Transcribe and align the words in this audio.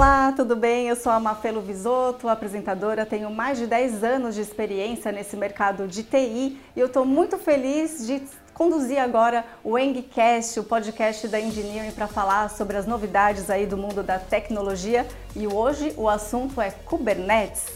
Olá, 0.00 0.32
tudo 0.32 0.56
bem? 0.56 0.88
Eu 0.88 0.96
sou 0.96 1.12
a 1.12 1.20
Mafelo 1.20 1.60
Visoto, 1.60 2.26
apresentadora, 2.26 3.04
tenho 3.04 3.30
mais 3.30 3.58
de 3.58 3.66
10 3.66 4.02
anos 4.02 4.34
de 4.34 4.40
experiência 4.40 5.12
nesse 5.12 5.36
mercado 5.36 5.86
de 5.86 6.02
TI 6.02 6.58
e 6.74 6.80
eu 6.80 6.86
estou 6.86 7.04
muito 7.04 7.36
feliz 7.36 8.06
de 8.06 8.22
conduzir 8.54 8.98
agora 8.98 9.44
o 9.62 9.78
Engcast, 9.78 10.58
o 10.58 10.64
podcast 10.64 11.28
da 11.28 11.38
Engineering, 11.38 11.90
para 11.90 12.06
falar 12.06 12.48
sobre 12.48 12.78
as 12.78 12.86
novidades 12.86 13.50
aí 13.50 13.66
do 13.66 13.76
mundo 13.76 14.02
da 14.02 14.18
tecnologia 14.18 15.06
e 15.36 15.46
hoje 15.46 15.92
o 15.98 16.08
assunto 16.08 16.62
é 16.62 16.70
Kubernetes. 16.70 17.66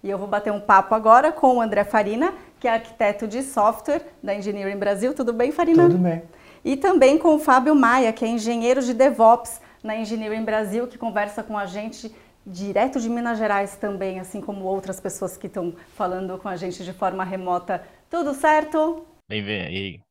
E 0.00 0.08
eu 0.08 0.16
vou 0.16 0.28
bater 0.28 0.52
um 0.52 0.60
papo 0.60 0.94
agora 0.94 1.32
com 1.32 1.56
o 1.56 1.60
André 1.60 1.82
Farina, 1.82 2.32
que 2.60 2.68
é 2.68 2.74
arquiteto 2.74 3.26
de 3.26 3.42
software 3.42 4.02
da 4.22 4.32
Engineering 4.32 4.78
Brasil. 4.78 5.12
Tudo 5.12 5.32
bem, 5.32 5.50
Farina? 5.50 5.88
Tudo 5.88 5.98
bem. 5.98 6.22
E 6.64 6.76
também 6.76 7.18
com 7.18 7.34
o 7.34 7.38
Fábio 7.38 7.74
Maia, 7.74 8.12
que 8.12 8.24
é 8.24 8.28
engenheiro 8.28 8.80
de 8.80 8.94
DevOps 8.94 9.60
na 9.82 9.94
Engineering 9.96 10.44
Brasil, 10.44 10.86
que 10.86 10.96
conversa 10.96 11.42
com 11.42 11.58
a 11.58 11.66
gente 11.66 12.10
direto 12.46 12.98
de 12.98 13.08
Minas 13.08 13.38
Gerais 13.38 13.76
também, 13.76 14.18
assim 14.18 14.40
como 14.40 14.64
outras 14.64 14.98
pessoas 14.98 15.36
que 15.36 15.46
estão 15.46 15.74
falando 15.94 16.38
com 16.38 16.48
a 16.48 16.56
gente 16.56 16.82
de 16.82 16.92
forma 16.92 17.22
remota. 17.22 17.82
Tudo 18.08 18.32
certo? 18.32 19.04
Bem-vindo. 19.28 20.02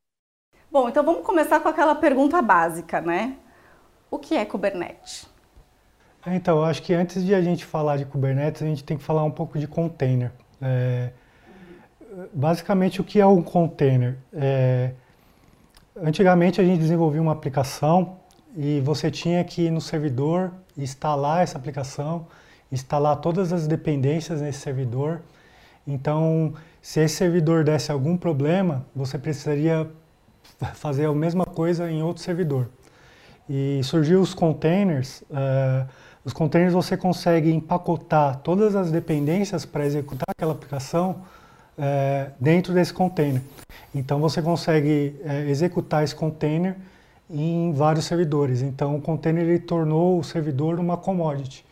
Bom, 0.71 0.89
então 0.89 1.03
vamos 1.03 1.25
começar 1.25 1.59
com 1.59 1.69
aquela 1.69 1.95
pergunta 1.95 2.41
básica, 2.41 3.01
né? 3.01 3.35
O 4.11 4.19
que 4.19 4.35
é 4.35 4.45
Kubernetes? 4.45 5.27
Então, 6.25 6.59
eu 6.59 6.65
acho 6.65 6.81
que 6.83 6.93
antes 6.93 7.25
de 7.25 7.33
a 7.33 7.41
gente 7.41 7.65
falar 7.65 7.97
de 7.97 8.05
Kubernetes, 8.05 8.61
a 8.61 8.65
gente 8.65 8.83
tem 8.83 8.97
que 8.97 9.03
falar 9.03 9.23
um 9.23 9.31
pouco 9.31 9.57
de 9.57 9.67
container. 9.67 10.31
É, 10.61 11.11
basicamente, 12.31 13.01
o 13.01 13.03
que 13.03 13.19
é 13.19 13.25
um 13.25 13.41
container? 13.41 14.17
É, 14.31 14.93
Antigamente 15.95 16.59
a 16.59 16.63
gente 16.63 16.79
desenvolvia 16.79 17.21
uma 17.21 17.33
aplicação 17.33 18.17
e 18.57 18.79
você 18.81 19.11
tinha 19.11 19.43
que 19.43 19.63
ir 19.63 19.71
no 19.71 19.79
servidor 19.79 20.51
instalar 20.75 21.43
essa 21.43 21.55
aplicação, 21.55 22.25
instalar 22.71 23.17
todas 23.17 23.53
as 23.53 23.67
dependências 23.67 24.41
nesse 24.41 24.59
servidor. 24.59 25.21
Então, 25.85 26.55
se 26.81 26.99
esse 26.99 27.15
servidor 27.15 27.63
desse 27.63 27.91
algum 27.91 28.17
problema, 28.17 28.83
você 28.95 29.19
precisaria 29.19 29.87
fazer 30.73 31.05
a 31.05 31.13
mesma 31.13 31.45
coisa 31.45 31.89
em 31.91 32.01
outro 32.01 32.23
servidor. 32.23 32.69
E 33.47 33.81
surgiu 33.83 34.19
os 34.19 34.33
containers. 34.33 35.21
Uh, 35.29 35.87
os 36.25 36.33
containers 36.33 36.73
você 36.73 36.97
consegue 36.97 37.51
empacotar 37.51 38.37
todas 38.39 38.75
as 38.75 38.91
dependências 38.91 39.63
para 39.63 39.85
executar 39.85 40.25
aquela 40.29 40.53
aplicação 40.53 41.21
uh, 41.77 42.31
dentro 42.39 42.73
desse 42.73 42.93
container. 42.93 43.41
Então 43.93 44.19
você 44.19 44.41
consegue 44.41 45.15
é, 45.23 45.41
executar 45.49 46.03
esse 46.03 46.15
container 46.15 46.75
em 47.29 47.71
vários 47.73 48.05
servidores. 48.05 48.61
Então 48.61 48.95
o 48.95 49.01
container 49.01 49.43
ele 49.43 49.59
tornou 49.59 50.19
o 50.19 50.23
servidor 50.23 50.79
uma 50.79 50.97
commodity. 50.97 51.65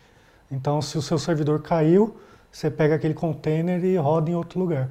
Então 0.52 0.82
se 0.82 0.98
o 0.98 1.02
seu 1.02 1.18
servidor 1.18 1.62
caiu, 1.62 2.16
você 2.52 2.70
pega 2.70 2.96
aquele 2.96 3.14
container 3.14 3.84
e 3.84 3.96
roda 3.98 4.30
em 4.30 4.36
outro 4.36 4.60
lugar. 4.60 4.90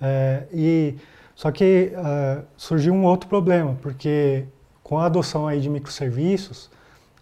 É, 0.00 0.44
e 0.52 0.96
só 1.34 1.50
que 1.50 1.92
uh, 1.94 2.44
surgiu 2.56 2.92
um 2.92 3.04
outro 3.04 3.28
problema, 3.28 3.76
porque 3.80 4.44
com 4.82 4.98
a 4.98 5.06
adoção 5.06 5.46
aí 5.46 5.60
de 5.60 5.70
microserviços, 5.70 6.70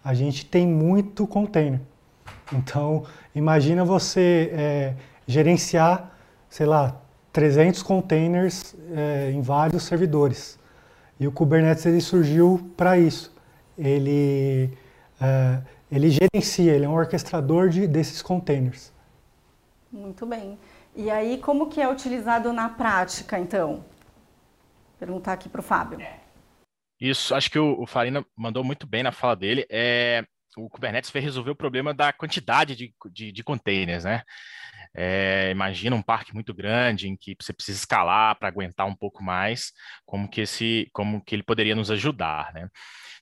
a 0.03 0.13
gente 0.13 0.45
tem 0.45 0.67
muito 0.67 1.27
container. 1.27 1.79
Então 2.51 3.03
imagina 3.33 3.85
você 3.85 4.51
é, 4.53 4.93
gerenciar, 5.27 6.11
sei 6.49 6.65
lá, 6.65 6.99
300 7.31 7.83
containers 7.83 8.75
é, 8.91 9.31
em 9.31 9.41
vários 9.41 9.83
servidores. 9.83 10.59
E 11.19 11.27
o 11.27 11.31
Kubernetes 11.31 11.85
ele 11.85 12.01
surgiu 12.01 12.73
para 12.77 12.97
isso. 12.97 13.35
Ele, 13.77 14.69
é, 15.21 15.61
ele 15.91 16.09
gerencia, 16.09 16.73
ele 16.73 16.85
é 16.85 16.89
um 16.89 16.93
orquestrador 16.93 17.69
de, 17.69 17.87
desses 17.87 18.21
containers. 18.21 18.91
Muito 19.91 20.25
bem. 20.25 20.57
E 20.95 21.09
aí, 21.09 21.37
como 21.37 21.69
que 21.69 21.81
é 21.81 21.89
utilizado 21.89 22.51
na 22.51 22.69
prática, 22.69 23.39
então? 23.39 23.83
Perguntar 24.99 25.33
aqui 25.33 25.47
para 25.47 25.59
o 25.59 25.63
Fábio. 25.63 25.99
Isso, 26.99 27.33
acho 27.33 27.49
que 27.49 27.59
o, 27.59 27.81
o 27.81 27.87
Farina 27.87 28.25
mandou 28.35 28.63
muito 28.63 28.85
bem 28.85 29.03
na 29.03 29.11
fala 29.11 29.35
dele. 29.35 29.65
É, 29.69 30.25
o 30.57 30.69
Kubernetes 30.69 31.09
veio 31.09 31.23
resolver 31.23 31.51
o 31.51 31.55
problema 31.55 31.93
da 31.93 32.11
quantidade 32.11 32.75
de, 32.75 32.93
de, 33.11 33.31
de 33.31 33.43
containers, 33.43 34.03
né? 34.03 34.23
É, 34.95 35.49
imagina 35.51 35.95
um 35.95 36.01
parque 36.01 36.33
muito 36.33 36.53
grande 36.53 37.07
em 37.07 37.15
que 37.15 37.35
você 37.39 37.53
precisa 37.53 37.77
escalar 37.77 38.37
para 38.37 38.47
aguentar 38.47 38.87
um 38.87 38.95
pouco 38.95 39.23
mais, 39.23 39.71
como 40.05 40.29
que 40.29 40.41
esse, 40.41 40.89
como 40.93 41.23
que 41.23 41.35
ele 41.35 41.43
poderia 41.43 41.75
nos 41.75 41.91
ajudar, 41.91 42.51
né? 42.53 42.67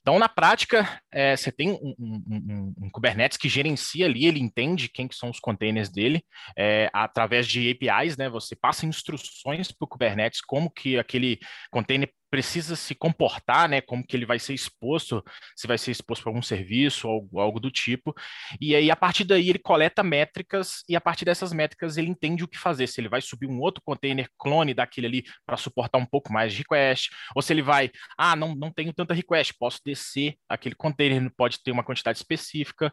Então, 0.00 0.18
na 0.18 0.28
prática, 0.28 1.02
é, 1.12 1.36
você 1.36 1.52
tem 1.52 1.70
um, 1.70 1.94
um, 1.98 2.24
um, 2.30 2.74
um, 2.84 2.90
Kubernetes 2.90 3.36
que 3.36 3.48
gerencia 3.48 4.06
ali, 4.06 4.24
ele 4.24 4.40
entende 4.40 4.88
quem 4.88 5.06
que 5.06 5.14
são 5.14 5.28
os 5.28 5.38
containers 5.38 5.90
dele, 5.90 6.24
é, 6.56 6.88
através 6.94 7.46
de 7.46 7.70
APIs, 7.70 8.16
né? 8.16 8.28
Você 8.30 8.56
passa 8.56 8.86
instruções 8.86 9.70
para 9.70 9.84
o 9.84 9.88
Kubernetes 9.88 10.40
como 10.40 10.70
que 10.70 10.98
aquele 10.98 11.38
container 11.70 12.10
precisa 12.30 12.76
se 12.76 12.94
comportar, 12.94 13.68
né? 13.68 13.80
Como 13.80 14.06
que 14.06 14.16
ele 14.16 14.26
vai 14.26 14.38
ser 14.38 14.54
exposto, 14.54 15.24
se 15.56 15.66
vai 15.66 15.78
ser 15.78 15.90
exposto 15.90 16.22
para 16.22 16.30
algum 16.30 16.42
serviço 16.42 17.08
ou 17.08 17.28
algo 17.40 17.60
do 17.60 17.70
tipo. 17.70 18.14
E 18.60 18.74
aí, 18.74 18.90
a 18.90 18.96
partir 18.96 19.24
daí, 19.24 19.48
ele 19.48 19.58
coleta 19.58 20.02
métricas 20.02 20.82
e 20.88 20.96
a 20.96 21.00
partir 21.00 21.24
dessas 21.24 21.52
métricas 21.52 21.96
ele 21.96 22.08
entende 22.08 22.44
o 22.44 22.48
que 22.48 22.58
fazer. 22.58 22.86
Se 22.86 23.00
ele 23.00 23.08
vai 23.08 23.20
subir 23.20 23.46
um 23.46 23.60
outro 23.60 23.82
container 23.84 24.28
clone 24.38 24.74
daquele 24.74 25.06
ali 25.06 25.24
para 25.46 25.56
suportar 25.56 25.98
um 25.98 26.06
pouco 26.06 26.32
mais 26.32 26.52
de 26.52 26.58
request, 26.58 27.10
ou 27.34 27.42
se 27.42 27.52
ele 27.52 27.62
vai, 27.62 27.90
ah, 28.16 28.36
não, 28.36 28.54
não 28.54 28.72
tenho 28.72 28.92
tanta 28.92 29.14
request, 29.14 29.54
posso 29.58 29.80
descer 29.84 30.36
aquele 30.48 30.74
container, 30.74 31.30
pode 31.36 31.62
ter 31.62 31.70
uma 31.70 31.84
quantidade 31.84 32.18
específica. 32.18 32.92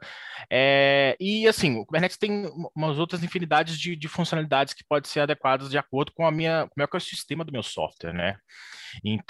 É, 0.51 1.15
e 1.19 1.47
assim, 1.47 1.77
o 1.77 1.85
Kubernetes 1.85 2.17
tem 2.17 2.45
umas 2.75 2.97
outras 2.97 3.23
infinidades 3.23 3.79
de, 3.79 3.95
de 3.95 4.07
funcionalidades 4.07 4.73
que 4.73 4.83
podem 4.87 5.09
ser 5.09 5.21
adequadas 5.21 5.69
de 5.69 5.77
acordo 5.77 6.11
com 6.15 6.25
a 6.25 6.31
minha, 6.31 6.63
com 6.67 6.73
o 6.75 6.77
meu 6.77 6.85
ecossistema 6.85 7.43
do 7.43 7.51
meu 7.51 7.63
software, 7.63 8.13
né? 8.13 8.37
Então, 9.03 9.24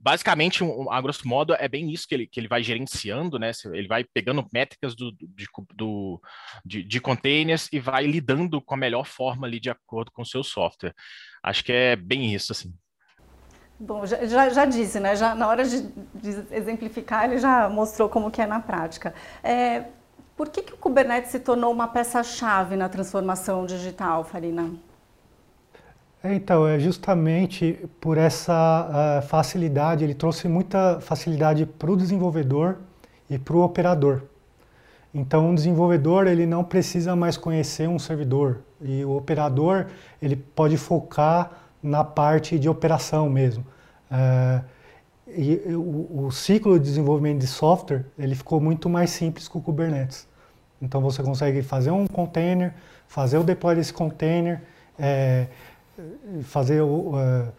basicamente, 0.00 0.64
a 0.90 1.00
grosso 1.00 1.26
modo, 1.26 1.54
é 1.54 1.68
bem 1.68 1.90
isso 1.90 2.06
que 2.08 2.14
ele, 2.14 2.26
que 2.26 2.40
ele 2.40 2.48
vai 2.48 2.62
gerenciando, 2.62 3.38
né? 3.38 3.50
Ele 3.72 3.88
vai 3.88 4.04
pegando 4.04 4.46
métricas 4.52 4.94
do, 4.94 5.12
de, 5.12 5.46
do, 5.74 6.20
de, 6.64 6.82
de 6.82 7.00
containers 7.00 7.68
e 7.72 7.78
vai 7.78 8.06
lidando 8.06 8.60
com 8.60 8.74
a 8.74 8.78
melhor 8.78 9.04
forma 9.04 9.46
ali 9.46 9.60
de 9.60 9.70
acordo 9.70 10.10
com 10.10 10.22
o 10.22 10.26
seu 10.26 10.42
software. 10.42 10.94
Acho 11.42 11.64
que 11.64 11.72
é 11.72 11.96
bem 11.96 12.34
isso, 12.34 12.52
assim. 12.52 12.74
Bom, 13.78 14.06
já, 14.06 14.24
já, 14.24 14.48
já, 14.48 14.64
disse, 14.64 14.98
né? 14.98 15.14
Já, 15.14 15.34
na 15.34 15.46
hora 15.48 15.64
de, 15.64 15.82
de, 16.14 16.30
exemplificar, 16.50 17.24
ele 17.24 17.38
já 17.38 17.68
mostrou 17.68 18.08
como 18.08 18.30
que 18.30 18.40
é 18.40 18.46
na 18.46 18.58
prática. 18.58 19.14
É, 19.44 19.84
por 20.34 20.48
que, 20.48 20.62
que 20.62 20.72
o 20.72 20.76
Kubernetes 20.78 21.30
se 21.30 21.40
tornou 21.40 21.72
uma 21.72 21.88
peça-chave 21.88 22.74
na 22.74 22.88
transformação 22.88 23.66
digital, 23.66 24.24
Farina? 24.24 24.70
É, 26.26 26.34
então, 26.34 26.66
é 26.66 26.76
justamente 26.76 27.78
por 28.00 28.18
essa 28.18 29.20
uh, 29.22 29.26
facilidade, 29.28 30.02
ele 30.02 30.14
trouxe 30.14 30.48
muita 30.48 31.00
facilidade 31.00 31.64
para 31.64 31.88
o 31.88 31.96
desenvolvedor 31.96 32.78
e 33.30 33.38
para 33.38 33.54
o 33.54 33.62
operador. 33.62 34.22
Então, 35.14 35.52
o 35.52 35.54
desenvolvedor 35.54 36.26
ele 36.26 36.44
não 36.44 36.64
precisa 36.64 37.14
mais 37.14 37.36
conhecer 37.36 37.88
um 37.88 37.98
servidor 37.98 38.58
e 38.82 39.04
o 39.04 39.16
operador 39.16 39.86
ele 40.20 40.34
pode 40.34 40.76
focar 40.76 41.52
na 41.80 42.02
parte 42.02 42.58
de 42.58 42.68
operação 42.68 43.30
mesmo. 43.30 43.64
Uh, 44.10 44.64
e 45.28 45.74
o, 45.76 46.26
o, 46.26 46.32
ciclo 46.32 46.76
de 46.76 46.86
desenvolvimento 46.86 47.38
de 47.38 47.46
software 47.46 48.04
ele 48.18 48.34
ficou 48.34 48.60
muito 48.60 48.88
mais 48.88 49.10
simples 49.10 49.46
com 49.46 49.60
o 49.60 49.62
Kubernetes. 49.62 50.26
Então, 50.82 51.00
você 51.00 51.22
consegue 51.22 51.62
fazer 51.62 51.92
um 51.92 52.04
container, 52.04 52.74
fazer 53.06 53.38
o 53.38 53.44
deploy 53.44 53.76
desse 53.76 53.92
container, 53.92 54.62
é, 54.98 55.46
fazer 56.42 56.80
o, 56.80 57.14
uh, 57.14 57.52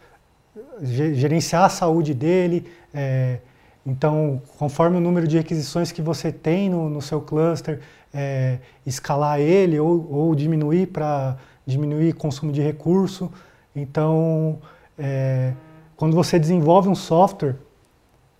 gerenciar 0.81 1.65
a 1.65 1.69
saúde 1.69 2.13
dele. 2.13 2.69
É, 2.93 3.39
então, 3.85 4.41
conforme 4.57 4.97
o 4.97 4.99
número 4.99 5.27
de 5.27 5.37
requisições 5.37 5.91
que 5.91 6.01
você 6.01 6.31
tem 6.31 6.69
no, 6.69 6.89
no 6.89 7.01
seu 7.01 7.21
cluster, 7.21 7.79
é, 8.13 8.59
escalar 8.85 9.39
ele 9.39 9.79
ou, 9.79 10.11
ou 10.11 10.35
diminuir 10.35 10.87
para 10.87 11.37
diminuir 11.65 12.13
consumo 12.13 12.51
de 12.51 12.61
recurso. 12.61 13.31
Então, 13.75 14.59
é, 14.97 15.53
quando 15.95 16.15
você 16.15 16.39
desenvolve 16.39 16.89
um 16.89 16.95
software, 16.95 17.55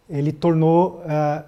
ele 0.10 0.32
tornou 0.32 1.02
a, 1.06 1.44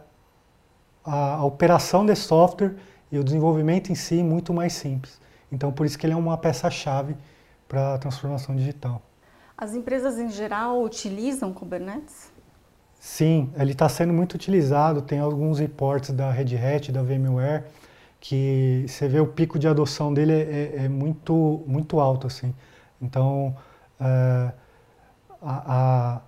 a 1.04 1.46
operação 1.46 2.06
desse 2.06 2.24
software 2.24 2.76
e 3.12 3.18
o 3.18 3.24
desenvolvimento 3.24 3.92
em 3.92 3.96
si 3.96 4.22
muito 4.22 4.54
mais 4.54 4.74
simples. 4.74 5.20
Então, 5.52 5.72
por 5.72 5.86
isso 5.86 5.98
que 5.98 6.06
ele 6.06 6.14
é 6.14 6.18
uma 6.18 6.38
peça-chave 6.38 7.16
para 7.70 7.94
a 7.94 7.98
transformação 7.98 8.56
digital. 8.56 9.02
As 9.58 9.76
empresas 9.76 10.18
em 10.18 10.30
geral 10.30 10.82
utilizam 10.84 11.54
Kubernetes? 11.54 12.32
Sim, 13.00 13.50
ele 13.56 13.72
está 13.72 13.88
sendo 13.88 14.12
muito 14.12 14.34
utilizado. 14.34 15.02
Tem 15.02 15.20
alguns 15.20 15.60
reportes 15.60 16.12
da 16.12 16.32
Red 16.32 16.58
Hat, 16.58 16.92
da 16.92 17.02
VMware, 17.02 17.66
que 18.20 18.84
você 18.88 19.08
vê 19.08 19.20
o 19.20 19.28
pico 19.28 19.58
de 19.58 19.68
adoção 19.68 20.14
dele 20.14 20.34
é, 20.34 20.36
é, 20.36 20.86
é 20.86 20.90
muito, 20.90 21.64
muito 21.66 22.00
alto. 22.00 22.28
Assim. 22.28 22.54
Então, 23.02 23.56
é, 24.02 24.52
a, 25.42 26.22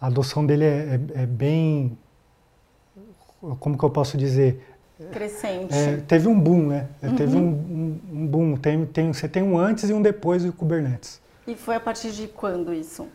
a, 0.00 0.06
adoção 0.06 0.44
dele 0.44 0.64
é, 0.64 1.00
é, 1.14 1.22
é 1.22 1.26
bem 1.26 1.98
como 3.60 3.76
que 3.76 3.84
eu 3.84 3.90
posso 3.90 4.16
dizer? 4.16 4.73
Crescente. 5.12 5.74
É, 5.74 5.96
teve 5.98 6.28
um 6.28 6.38
boom, 6.38 6.68
né? 6.68 6.88
Uhum. 7.02 7.16
Teve 7.16 7.36
um, 7.36 7.40
um, 7.40 8.00
um, 8.12 8.26
boom. 8.26 8.56
Tem, 8.56 8.84
tem, 8.86 9.12
você 9.12 9.28
tem 9.28 9.42
um 9.42 9.58
antes 9.58 9.88
e 9.88 9.92
um 9.92 10.02
depois 10.02 10.44
do 10.44 10.52
Kubernetes. 10.52 11.20
E 11.46 11.54
foi 11.54 11.76
a 11.76 11.80
partir 11.80 12.12
de 12.12 12.28
quando 12.28 12.72
isso? 12.72 13.06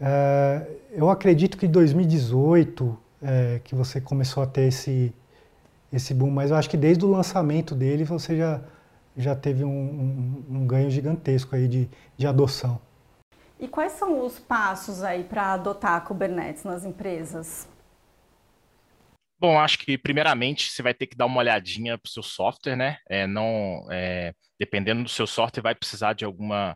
É, 0.00 0.66
eu 0.92 1.08
acredito 1.08 1.56
que 1.56 1.66
em 1.66 1.70
2018 1.70 2.98
é, 3.22 3.60
que 3.64 3.74
você 3.74 4.00
começou 4.00 4.42
a 4.42 4.46
ter 4.46 4.68
esse, 4.68 5.14
esse 5.92 6.12
boom, 6.12 6.30
mas 6.30 6.50
eu 6.50 6.56
acho 6.56 6.68
que 6.68 6.76
desde 6.76 7.04
o 7.04 7.10
lançamento 7.10 7.74
dele 7.74 8.04
você 8.04 8.36
já, 8.36 8.60
já 9.16 9.34
teve 9.34 9.64
um, 9.64 9.68
um, 9.68 10.58
um 10.58 10.66
ganho 10.66 10.90
gigantesco 10.90 11.56
aí 11.56 11.66
de, 11.66 11.88
de 12.16 12.26
adoção. 12.26 12.78
E 13.58 13.68
quais 13.68 13.92
são 13.92 14.24
os 14.24 14.38
passos 14.38 15.02
aí 15.02 15.24
para 15.24 15.54
adotar 15.54 16.04
Kubernetes 16.04 16.64
nas 16.64 16.84
empresas? 16.84 17.66
Bom, 19.44 19.60
acho 19.60 19.76
que 19.76 19.98
primeiramente 19.98 20.70
você 20.70 20.82
vai 20.82 20.94
ter 20.94 21.06
que 21.06 21.14
dar 21.14 21.26
uma 21.26 21.38
olhadinha 21.38 21.98
para 21.98 22.08
o 22.08 22.10
seu 22.10 22.22
software, 22.22 22.76
né? 22.76 22.96
É, 23.06 23.26
não, 23.26 23.86
é, 23.90 24.32
dependendo 24.58 25.02
do 25.02 25.08
seu 25.10 25.26
software, 25.26 25.62
vai 25.62 25.74
precisar 25.74 26.14
de 26.14 26.24
alguma, 26.24 26.74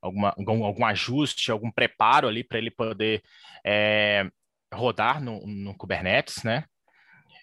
alguma 0.00 0.32
algum, 0.38 0.64
algum 0.64 0.86
ajuste, 0.86 1.50
algum 1.50 1.72
preparo 1.72 2.28
ali 2.28 2.44
para 2.44 2.58
ele 2.58 2.70
poder 2.70 3.20
é, 3.66 4.30
rodar 4.72 5.20
no, 5.20 5.44
no, 5.44 5.76
Kubernetes, 5.76 6.44
né? 6.44 6.66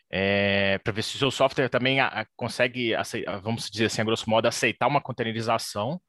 É, 0.10 0.78
para 0.78 0.94
ver 0.94 1.02
se 1.04 1.18
o 1.18 1.20
seu 1.20 1.32
software 1.32 1.68
também 1.68 2.00
a, 2.00 2.08
a, 2.08 2.26
consegue, 2.38 2.96
aceitar, 2.96 3.42
vamos 3.42 3.70
dizer 3.70 3.88
assim, 3.88 4.02
a 4.02 4.06
grosso 4.06 4.30
modo, 4.30 4.48
aceitar 4.48 4.88
uma 4.88 5.02
containerização, 5.02 6.02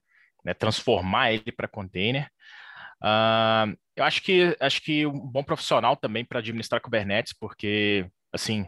né? 0.44 0.54
transformar 0.54 1.32
ele 1.32 1.50
para 1.50 1.66
container. 1.66 2.28
Uh, 3.02 3.76
eu 3.96 4.04
acho 4.04 4.22
que 4.22 4.56
acho 4.60 4.80
que 4.80 5.04
um 5.04 5.18
bom 5.18 5.42
profissional 5.42 5.96
também 5.96 6.24
para 6.24 6.38
administrar 6.38 6.80
Kubernetes, 6.80 7.32
porque 7.32 8.08
assim, 8.32 8.66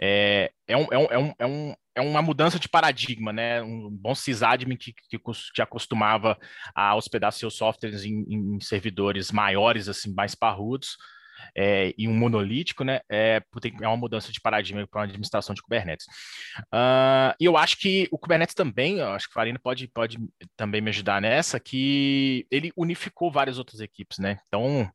é, 0.00 0.50
é, 0.66 0.72
é, 0.72 0.76
um, 0.76 0.86
é, 0.90 1.18
um, 1.18 1.34
é, 1.38 1.46
um, 1.46 1.74
é 1.96 2.00
uma 2.00 2.22
mudança 2.22 2.58
de 2.58 2.68
paradigma, 2.68 3.32
né? 3.32 3.60
Um 3.62 3.90
bom 3.90 4.14
sysadmin 4.14 4.76
que, 4.76 4.92
que, 4.92 5.18
que 5.54 5.62
acostumava 5.62 6.38
a 6.74 6.94
hospedar 6.94 7.32
seus 7.32 7.54
softwares 7.54 8.04
em, 8.04 8.24
em 8.28 8.60
servidores 8.60 9.30
maiores, 9.30 9.88
assim, 9.88 10.14
mais 10.14 10.34
parrudos, 10.34 10.96
é, 11.56 11.92
e 11.98 12.08
um 12.08 12.14
monolítico, 12.14 12.84
né? 12.84 13.00
É, 13.10 13.42
é 13.82 13.88
uma 13.88 13.96
mudança 13.96 14.32
de 14.32 14.40
paradigma 14.40 14.86
para 14.86 15.00
uma 15.00 15.04
administração 15.04 15.54
de 15.54 15.62
Kubernetes. 15.62 16.06
Uh, 16.72 17.34
e 17.38 17.44
eu 17.44 17.56
acho 17.56 17.78
que 17.78 18.08
o 18.10 18.18
Kubernetes 18.18 18.54
também, 18.54 19.00
acho 19.00 19.26
que 19.26 19.32
o 19.32 19.34
Farina 19.34 19.58
pode, 19.62 19.88
pode 19.88 20.18
também 20.56 20.80
me 20.80 20.90
ajudar 20.90 21.20
nessa, 21.20 21.60
que 21.60 22.46
ele 22.50 22.72
unificou 22.76 23.30
várias 23.30 23.58
outras 23.58 23.80
equipes, 23.80 24.18
né? 24.18 24.38
Então, 24.48 24.90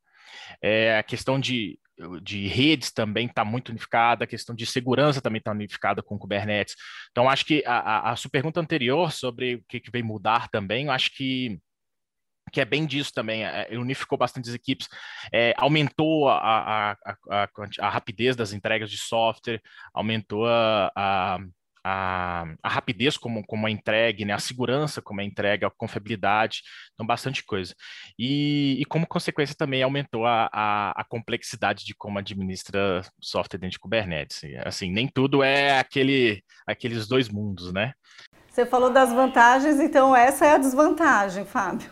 é, 0.62 0.98
a 0.98 1.04
questão 1.04 1.40
de 1.40 1.78
de 2.22 2.48
redes 2.48 2.92
também 2.92 3.28
está 3.28 3.46
muito 3.46 3.70
unificada, 3.70 4.26
a 4.26 4.28
questão 4.28 4.56
de 4.56 4.66
segurança 4.66 5.22
também 5.22 5.40
está 5.40 5.52
unificada 5.52 6.04
com 6.04 6.16
o 6.16 6.20
Kubernetes. 6.20 6.76
Então, 7.12 7.30
acho 7.30 7.46
que 7.46 7.64
a, 7.66 8.12
a, 8.12 8.16
sua 8.16 8.30
pergunta 8.30 8.60
anterior 8.60 9.12
sobre 9.12 9.56
o 9.56 9.64
que, 9.68 9.80
que 9.80 9.92
vem 9.92 10.04
mudar 10.04 10.50
também, 10.50 10.86
eu 10.86 10.92
acho 10.92 11.16
que 11.16 11.60
que 12.52 12.62
é 12.62 12.66
bem 12.66 12.86
disso 12.86 13.12
também, 13.14 13.44
é, 13.44 13.68
unificou 13.72 14.18
bastante 14.18 14.48
as 14.48 14.56
equipes, 14.56 14.88
é, 15.34 15.54
aumentou 15.58 16.30
a, 16.30 16.38
a, 16.38 16.92
a, 17.30 17.50
a, 17.80 17.90
rapidez 17.90 18.36
das 18.36 18.54
entregas 18.54 18.90
de 18.90 18.98
software, 18.98 19.60
aumentou 19.94 20.46
a, 20.48 21.40
a, 21.88 22.46
a, 22.64 22.70
rapidez 22.70 23.16
como, 23.16 23.46
como 23.46 23.68
é 23.68 23.72
entregue, 23.72 24.26
né, 24.26 24.34
a 24.34 24.40
segurança 24.40 25.04
como 25.04 25.22
é 25.22 25.24
entregue, 25.24 25.66
a 25.66 25.70
confiabilidade, 25.70 26.64
então 26.94 27.06
bastante 27.06 27.46
coisa. 27.46 27.76
E, 28.18 28.78
e 28.80 28.86
como 28.86 29.06
consequência 29.06 29.56
também 29.56 29.84
aumentou 29.84 30.26
a, 30.26 30.50
a, 30.52 31.02
a, 31.02 31.04
complexidade 31.04 31.86
de 31.86 31.94
como 31.94 32.18
administra 32.18 33.04
software 33.22 33.60
dentro 33.60 33.74
de 33.74 33.80
Kubernetes. 33.80 34.42
Assim, 34.66 34.90
nem 34.92 35.08
tudo 35.08 35.44
é 35.44 35.78
aquele, 35.78 36.42
aqueles 36.66 37.08
dois 37.08 37.30
mundos, 37.30 37.72
né? 37.72 37.94
Você 38.50 38.66
falou 38.66 38.90
das 38.90 39.14
vantagens, 39.14 39.80
então 39.80 40.16
essa 40.16 40.46
é 40.46 40.56
a 40.56 40.58
desvantagem, 40.58 41.46
Fábio. 41.46 41.92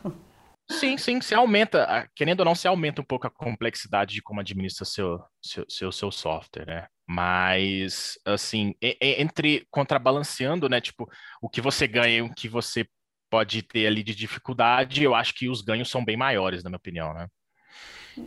Sim, 0.72 0.98
sim, 0.98 1.22
se 1.22 1.36
aumenta, 1.36 2.10
querendo 2.16 2.40
ou 2.40 2.46
não, 2.46 2.56
se 2.56 2.68
aumenta 2.68 3.02
um 3.02 3.06
pouco 3.06 3.28
a 3.28 3.30
complexidade 3.30 4.16
de 4.16 4.24
como 4.24 4.40
administra 4.40 4.86
seu, 4.86 5.22
seu, 5.44 5.66
seu, 5.70 5.92
seu 5.92 6.12
software, 6.12 6.66
né? 6.66 6.88
Mas, 7.16 8.18
assim, 8.26 8.74
entre 8.82 9.68
contrabalanceando, 9.70 10.68
né? 10.68 10.82
Tipo, 10.82 11.08
o 11.40 11.48
que 11.48 11.62
você 11.62 11.88
ganha 11.88 12.18
e 12.18 12.22
o 12.24 12.34
que 12.34 12.50
você 12.50 12.88
pode 13.30 13.62
ter 13.62 13.86
ali 13.86 14.02
de 14.02 14.16
dificuldade, 14.16 15.04
eu 15.04 15.14
acho 15.14 15.36
que 15.36 15.48
os 15.48 15.62
ganhos 15.62 15.92
são 15.92 16.04
bem 16.04 16.18
maiores, 16.18 16.64
na 16.64 16.72
minha 16.72 16.78
opinião, 16.78 17.14
né? 17.14 17.28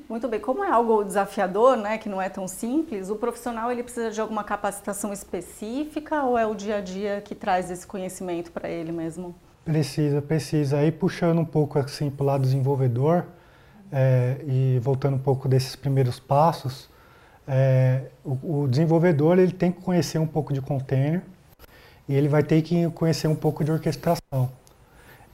Muito 0.08 0.28
bem, 0.28 0.38
como 0.38 0.62
é 0.62 0.70
algo 0.70 1.02
desafiador, 1.02 1.76
né, 1.76 1.98
que 1.98 2.08
não 2.08 2.22
é 2.22 2.28
tão 2.28 2.46
simples, 2.46 3.10
o 3.10 3.16
profissional 3.16 3.70
ele 3.70 3.82
precisa 3.82 4.10
de 4.10 4.20
alguma 4.20 4.44
capacitação 4.44 5.12
específica 5.12 6.22
ou 6.22 6.38
é 6.38 6.46
o 6.46 6.54
dia 6.54 6.76
a 6.76 6.80
dia 6.80 7.20
que 7.20 7.34
traz 7.34 7.70
esse 7.70 7.86
conhecimento 7.86 8.52
para 8.52 8.68
ele 8.68 8.90
mesmo? 8.92 9.34
Precisa, 9.64 10.22
precisa. 10.22 10.78
Aí 10.78 10.92
puxando 10.92 11.40
um 11.40 11.44
pouco 11.44 11.78
assim 11.78 12.08
para 12.10 12.22
o 12.22 12.26
lado 12.26 12.42
desenvolvedor 12.42 13.26
é, 13.92 14.38
e 14.46 14.78
voltando 14.80 15.14
um 15.14 15.22
pouco 15.22 15.48
desses 15.48 15.74
primeiros 15.74 16.18
passos, 16.20 16.88
é, 17.46 18.02
o, 18.24 18.62
o, 18.62 18.68
desenvolvedor 18.68 19.38
ele 19.38 19.52
tem 19.52 19.70
que 19.70 19.80
conhecer 19.80 20.18
um 20.18 20.26
pouco 20.26 20.52
de 20.52 20.60
container 20.60 21.22
e 22.08 22.14
ele 22.14 22.28
vai 22.28 22.42
ter 22.42 22.62
que 22.62 22.88
conhecer 22.90 23.28
um 23.28 23.34
pouco 23.34 23.64
de 23.64 23.70
orquestração. 23.70 24.50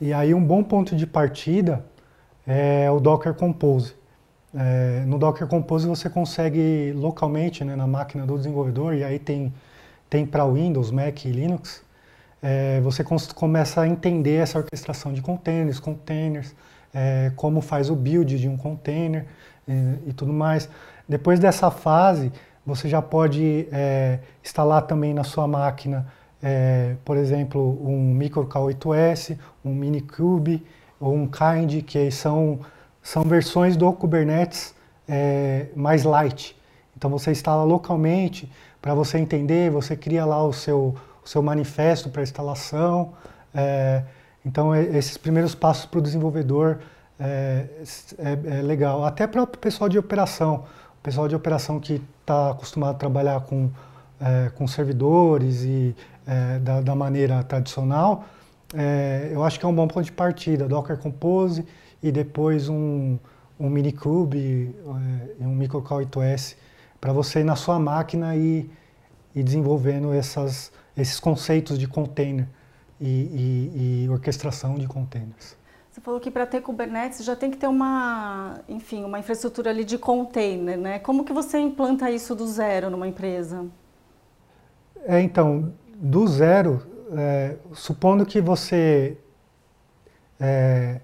E 0.00 0.12
aí 0.12 0.34
um 0.34 0.44
bom 0.44 0.62
ponto 0.62 0.94
de 0.96 1.06
partida 1.06 1.84
é 2.46 2.90
o 2.90 3.00
Docker 3.00 3.34
Compose. 3.34 3.94
É, 4.54 5.04
no 5.06 5.18
Docker 5.18 5.46
Compose 5.46 5.86
você 5.86 6.10
consegue 6.10 6.92
localmente 6.94 7.64
né, 7.64 7.74
na 7.74 7.86
máquina 7.86 8.26
do 8.26 8.36
desenvolvedor, 8.36 8.94
e 8.94 9.02
aí 9.02 9.18
tem, 9.18 9.52
tem 10.10 10.26
para 10.26 10.46
Windows, 10.46 10.90
Mac 10.90 11.24
e 11.24 11.30
Linux, 11.30 11.82
é, 12.42 12.80
você 12.80 13.04
começa 13.34 13.80
a 13.80 13.88
entender 13.88 14.36
essa 14.36 14.58
orquestração 14.58 15.12
de 15.12 15.22
containers, 15.22 15.78
containers, 15.78 16.54
é, 16.92 17.32
como 17.36 17.60
faz 17.60 17.88
o 17.88 17.94
build 17.94 18.38
de 18.38 18.48
um 18.48 18.56
container 18.56 19.26
e, 19.66 20.10
e 20.10 20.12
tudo 20.12 20.32
mais. 20.32 20.68
Depois 21.12 21.38
dessa 21.38 21.70
fase, 21.70 22.32
você 22.64 22.88
já 22.88 23.02
pode 23.02 23.68
é, 23.70 24.18
instalar 24.42 24.80
também 24.80 25.12
na 25.12 25.22
sua 25.22 25.46
máquina, 25.46 26.06
é, 26.42 26.96
por 27.04 27.18
exemplo, 27.18 27.78
um 27.86 28.18
MicroK8S, 28.18 29.38
um 29.62 29.74
Minikube 29.74 30.64
ou 30.98 31.14
um 31.14 31.28
Kind, 31.28 31.82
que 31.82 32.10
são, 32.10 32.60
são 33.02 33.24
versões 33.24 33.76
do 33.76 33.92
Kubernetes 33.92 34.74
é, 35.06 35.66
mais 35.76 36.02
light. 36.02 36.56
Então 36.96 37.10
você 37.10 37.30
instala 37.30 37.62
localmente, 37.62 38.50
para 38.80 38.94
você 38.94 39.18
entender, 39.18 39.70
você 39.70 39.94
cria 39.94 40.24
lá 40.24 40.42
o 40.42 40.52
seu, 40.54 40.94
o 41.22 41.28
seu 41.28 41.42
manifesto 41.42 42.08
para 42.08 42.22
instalação. 42.22 43.12
É, 43.54 44.02
então 44.46 44.74
esses 44.74 45.18
primeiros 45.18 45.54
passos 45.54 45.84
para 45.84 45.98
o 45.98 46.02
desenvolvedor 46.02 46.78
é, 47.20 47.66
é, 48.18 48.58
é 48.58 48.62
legal. 48.62 49.04
Até 49.04 49.26
para 49.26 49.42
o 49.42 49.46
pessoal 49.46 49.90
de 49.90 49.98
operação 49.98 50.64
pessoal 51.02 51.26
de 51.26 51.34
operação 51.34 51.80
que 51.80 52.00
está 52.20 52.50
acostumado 52.50 52.94
a 52.94 52.98
trabalhar 52.98 53.40
com, 53.40 53.70
é, 54.20 54.50
com 54.50 54.66
servidores 54.66 55.62
e 55.62 55.94
é, 56.26 56.58
da, 56.60 56.80
da, 56.80 56.94
maneira 56.94 57.42
tradicional, 57.42 58.24
é, 58.72 59.30
eu 59.32 59.42
acho 59.42 59.58
que 59.58 59.66
é 59.66 59.68
um 59.68 59.74
bom 59.74 59.88
ponto 59.88 60.04
de 60.04 60.12
partida. 60.12 60.68
Docker 60.68 60.96
Compose 60.96 61.66
e 62.02 62.12
depois 62.12 62.68
um, 62.68 63.18
um 63.58 63.68
Minikube 63.68 64.38
e 64.38 65.44
um 65.44 65.58
MicroK8S 65.58 66.56
para 67.00 67.12
você 67.12 67.40
ir 67.40 67.44
na 67.44 67.56
sua 67.56 67.78
máquina 67.78 68.36
e 68.36 68.70
ir 69.34 69.42
desenvolvendo 69.42 70.12
essas, 70.12 70.70
esses 70.96 71.18
conceitos 71.18 71.78
de 71.78 71.88
container 71.88 72.46
e, 73.00 73.08
e, 73.08 74.04
e 74.04 74.08
orquestração 74.08 74.76
de 74.76 74.86
containers. 74.86 75.56
Você 75.92 76.00
falou 76.00 76.18
que 76.18 76.30
para 76.30 76.46
ter 76.46 76.62
Kubernetes 76.62 77.22
já 77.22 77.36
tem 77.36 77.50
que 77.50 77.58
ter 77.58 77.66
uma, 77.66 78.60
enfim, 78.66 79.04
uma 79.04 79.18
infraestrutura 79.18 79.68
ali 79.68 79.84
de 79.84 79.98
container, 79.98 80.78
né? 80.78 80.98
Como 80.98 81.22
que 81.22 81.34
você 81.34 81.58
implanta 81.58 82.10
isso 82.10 82.34
do 82.34 82.46
zero 82.46 82.88
numa 82.88 83.06
empresa? 83.06 83.66
É, 85.04 85.20
então, 85.20 85.74
do 85.94 86.26
zero, 86.26 86.82
é, 87.14 87.56
supondo 87.74 88.24
que 88.24 88.40
você 88.40 89.18
é, 90.40 90.98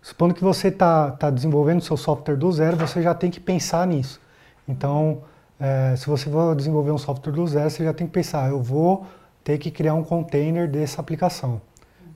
supondo 0.00 0.34
que 0.34 0.44
você 0.44 0.68
está 0.68 1.10
tá 1.10 1.28
desenvolvendo 1.28 1.82
seu 1.82 1.96
software 1.96 2.36
do 2.36 2.52
zero, 2.52 2.76
você 2.76 3.02
já 3.02 3.12
tem 3.12 3.28
que 3.28 3.40
pensar 3.40 3.88
nisso. 3.88 4.20
Então, 4.68 5.24
é, 5.58 5.96
se 5.96 6.06
você 6.06 6.30
for 6.30 6.54
desenvolver 6.54 6.92
um 6.92 6.98
software 6.98 7.32
do 7.32 7.44
zero, 7.44 7.68
você 7.68 7.82
já 7.82 7.92
tem 7.92 8.06
que 8.06 8.12
pensar, 8.12 8.50
eu 8.50 8.62
vou 8.62 9.04
ter 9.42 9.58
que 9.58 9.68
criar 9.68 9.94
um 9.94 10.04
container 10.04 10.70
dessa 10.70 11.00
aplicação. 11.00 11.60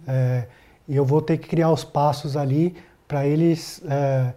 É, 0.07 0.47
e 0.89 0.97
eu 0.97 1.05
vou 1.05 1.21
ter 1.23 1.39
que 1.39 1.49
criar 1.49 1.71
os 1.71 1.85
passos 1.85 2.37
ali 2.37 2.77
para 3.09 3.27
eles 3.27 3.83
é, 3.87 4.35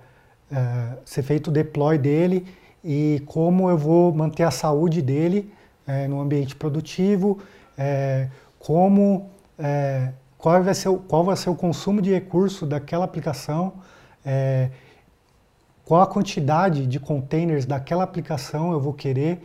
é, 0.52 0.98
ser 1.06 1.24
feito 1.24 1.48
o 1.48 1.52
deploy 1.52 1.98
dele 1.98 2.46
e 2.84 3.22
como 3.26 3.70
eu 3.70 3.78
vou 3.78 4.14
manter 4.14 4.44
a 4.44 4.52
saúde 4.52 5.02
dele 5.02 5.52
é, 5.86 6.08
no 6.08 6.22
ambiente 6.22 6.56
produtivo, 6.56 7.40
é, 7.78 8.28
como 8.60 9.30
é, 9.58 10.12
qual 10.38 10.62
vai, 10.64 10.74
ser, 10.74 10.90
qual 11.08 11.24
vai 11.24 11.36
ser 11.36 11.50
o 11.50 11.56
consumo 11.56 12.02
de 12.02 12.14
recurso 12.14 12.66
daquela 12.66 13.06
aplicação, 13.06 13.74
é, 14.26 14.70
qual 15.84 16.02
a 16.02 16.08
quantidade 16.08 16.86
de 16.86 17.00
containers 17.00 17.66
daquela 17.66 18.04
aplicação 18.04 18.72
eu 18.72 18.80
vou 18.80 18.94
querer 18.94 19.42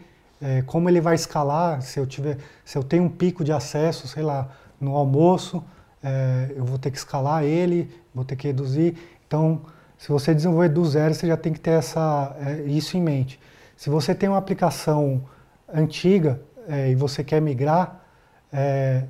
como 0.67 0.89
ele 0.89 1.01
vai 1.01 1.15
escalar, 1.15 1.83
se 1.83 2.01
eu, 2.01 2.05
tiver, 2.05 2.37
se 2.65 2.77
eu 2.77 2.83
tenho 2.83 3.05
um 3.05 3.09
pico 3.09 3.45
de 3.45 3.53
acesso, 3.53 4.09
sei 4.09 4.25
lá, 4.25 4.49
no 4.81 4.97
almoço, 4.97 5.63
é, 6.03 6.53
eu 6.57 6.65
vou 6.65 6.79
ter 6.79 6.91
que 6.91 6.99
escalar 6.99 7.45
ele, 7.45 7.91
vou 8.15 8.25
ter 8.25 8.37
que 8.37 8.47
reduzir. 8.47 8.97
Então, 9.27 9.63
se 9.97 10.09
você 10.09 10.35
desenvolver 10.35 10.69
do 10.69 10.85
zero, 10.85 11.15
você 11.15 11.27
já 11.27 11.37
tem 11.37 11.53
que 11.53 11.61
ter 11.61 11.73
essa, 11.73 12.37
é, 12.41 12.63
isso 12.63 12.97
em 12.97 13.03
mente. 13.03 13.39
Se 13.77 13.89
você 13.89 14.15
tem 14.15 14.29
uma 14.29 14.39
aplicação 14.39 15.23
antiga 15.73 16.41
é, 16.69 16.91
e 16.91 16.95
você 16.95 17.23
quer 17.23 17.41
migrar, 17.41 18.05
é, 18.53 19.05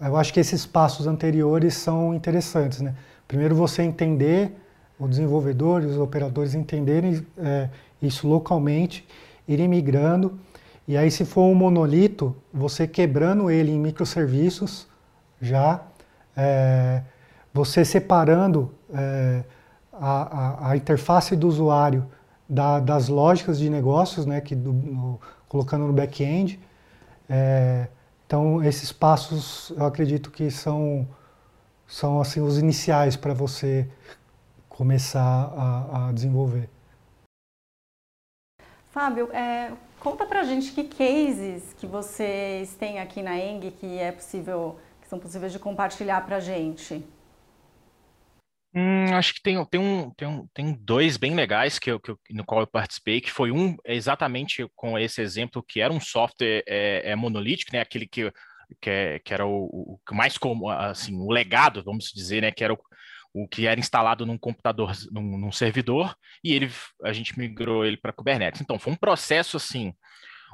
eu 0.00 0.16
acho 0.16 0.32
que 0.32 0.40
esses 0.40 0.64
passos 0.64 1.06
anteriores 1.06 1.74
são 1.74 2.14
interessantes. 2.14 2.80
Né? 2.80 2.94
Primeiro, 3.26 3.54
você 3.54 3.82
entender, 3.82 4.52
o 4.98 5.06
desenvolvedor 5.06 5.82
e 5.82 5.86
os 5.86 5.98
operadores 5.98 6.54
entenderem 6.54 7.24
é, 7.38 7.68
isso 8.02 8.26
localmente, 8.26 9.06
irem 9.46 9.68
migrando, 9.68 10.38
e 10.88 10.96
aí, 10.96 11.10
se 11.10 11.26
for 11.26 11.42
um 11.42 11.54
monolito, 11.54 12.34
você 12.50 12.86
quebrando 12.88 13.50
ele 13.50 13.70
em 13.70 13.78
microserviços 13.78 14.88
já, 15.38 15.82
é, 16.38 17.02
você 17.52 17.84
separando 17.84 18.72
é, 18.94 19.42
a, 19.92 20.68
a, 20.68 20.70
a, 20.70 20.76
interface 20.76 21.34
do 21.34 21.48
usuário 21.48 22.06
da, 22.48 22.78
das 22.78 23.08
lógicas 23.08 23.58
de 23.58 23.68
negócios, 23.68 24.24
né, 24.24 24.40
que 24.40 24.54
do, 24.54 24.72
no, 24.72 25.20
colocando 25.48 25.86
no 25.86 25.92
back-end. 25.92 26.60
É, 27.28 27.88
então, 28.24 28.62
esses 28.62 28.92
passos 28.92 29.72
eu 29.76 29.84
acredito 29.84 30.30
que 30.30 30.50
são, 30.50 31.08
são 31.86 32.20
assim, 32.20 32.40
os 32.40 32.58
iniciais 32.58 33.16
para 33.16 33.34
você 33.34 33.88
começar 34.68 35.52
a, 35.56 36.08
a, 36.08 36.12
desenvolver. 36.12 36.70
Fábio, 38.92 39.32
é, 39.32 39.72
conta 39.98 40.24
pra 40.24 40.44
gente 40.44 40.70
que 40.72 40.84
cases 40.84 41.74
que 41.78 41.86
vocês 41.86 42.74
têm 42.76 43.00
aqui 43.00 43.22
na 43.22 43.36
Eng 43.36 43.70
que 43.72 43.98
é 43.98 44.12
possível, 44.12 44.78
que 45.08 45.10
são 45.10 45.18
possíveis 45.18 45.52
de 45.52 45.58
compartilhar 45.58 46.20
pra 46.26 46.38
gente. 46.38 47.02
Hum, 48.74 49.14
acho 49.14 49.32
que 49.34 49.42
tem, 49.42 49.64
tem, 49.64 49.80
um, 49.80 50.10
tem, 50.10 50.28
um, 50.28 50.46
tem 50.52 50.74
dois 50.78 51.16
bem 51.16 51.34
legais 51.34 51.78
que 51.78 51.90
eu, 51.90 51.98
que 51.98 52.10
eu, 52.10 52.18
no 52.30 52.44
qual 52.44 52.60
eu 52.60 52.66
participei, 52.66 53.18
que 53.18 53.32
foi 53.32 53.50
um 53.50 53.74
exatamente 53.86 54.68
com 54.76 54.98
esse 54.98 55.22
exemplo, 55.22 55.64
que 55.66 55.80
era 55.80 55.92
um 55.92 55.98
software 55.98 56.62
é, 56.66 57.12
é 57.12 57.16
monolítico, 57.16 57.72
né? 57.72 57.80
Aquele 57.80 58.06
que, 58.06 58.30
que, 58.80 58.90
é, 58.90 59.18
que 59.20 59.32
era 59.32 59.46
o, 59.46 59.98
o 60.06 60.14
mais 60.14 60.36
como 60.36 60.68
assim, 60.68 61.16
o 61.16 61.32
legado, 61.32 61.82
vamos 61.82 62.12
dizer, 62.14 62.42
né? 62.42 62.52
Que 62.52 62.62
era 62.62 62.74
o, 62.74 62.78
o 63.32 63.48
que 63.48 63.66
era 63.66 63.80
instalado 63.80 64.26
num 64.26 64.36
computador, 64.36 64.92
num, 65.10 65.38
num 65.38 65.52
servidor, 65.52 66.14
e 66.44 66.52
ele 66.52 66.70
a 67.02 67.14
gente 67.14 67.38
migrou 67.38 67.86
ele 67.86 67.96
para 67.96 68.12
Kubernetes. 68.12 68.60
Então, 68.60 68.78
foi 68.78 68.92
um 68.92 68.96
processo 68.96 69.56
assim 69.56 69.94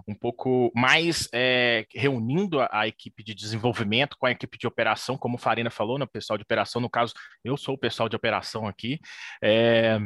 um 0.06 0.14
pouco 0.14 0.70
mais 0.74 1.28
é, 1.32 1.86
reunindo 1.94 2.60
a, 2.60 2.68
a, 2.70 2.88
equipe 2.88 3.22
de 3.22 3.34
desenvolvimento 3.34 4.16
com 4.18 4.26
a 4.26 4.30
equipe 4.30 4.58
de 4.58 4.66
operação, 4.66 5.16
como 5.16 5.36
o 5.36 5.38
Farina 5.38 5.70
falou, 5.70 5.98
no 5.98 6.04
né, 6.04 6.10
pessoal 6.12 6.36
de 6.36 6.42
operação, 6.42 6.80
no 6.80 6.90
caso, 6.90 7.14
eu 7.44 7.56
sou 7.56 7.74
o 7.74 7.78
pessoal 7.78 8.08
de 8.08 8.16
operação 8.16 8.66
aqui. 8.66 9.00
É, 9.42 9.98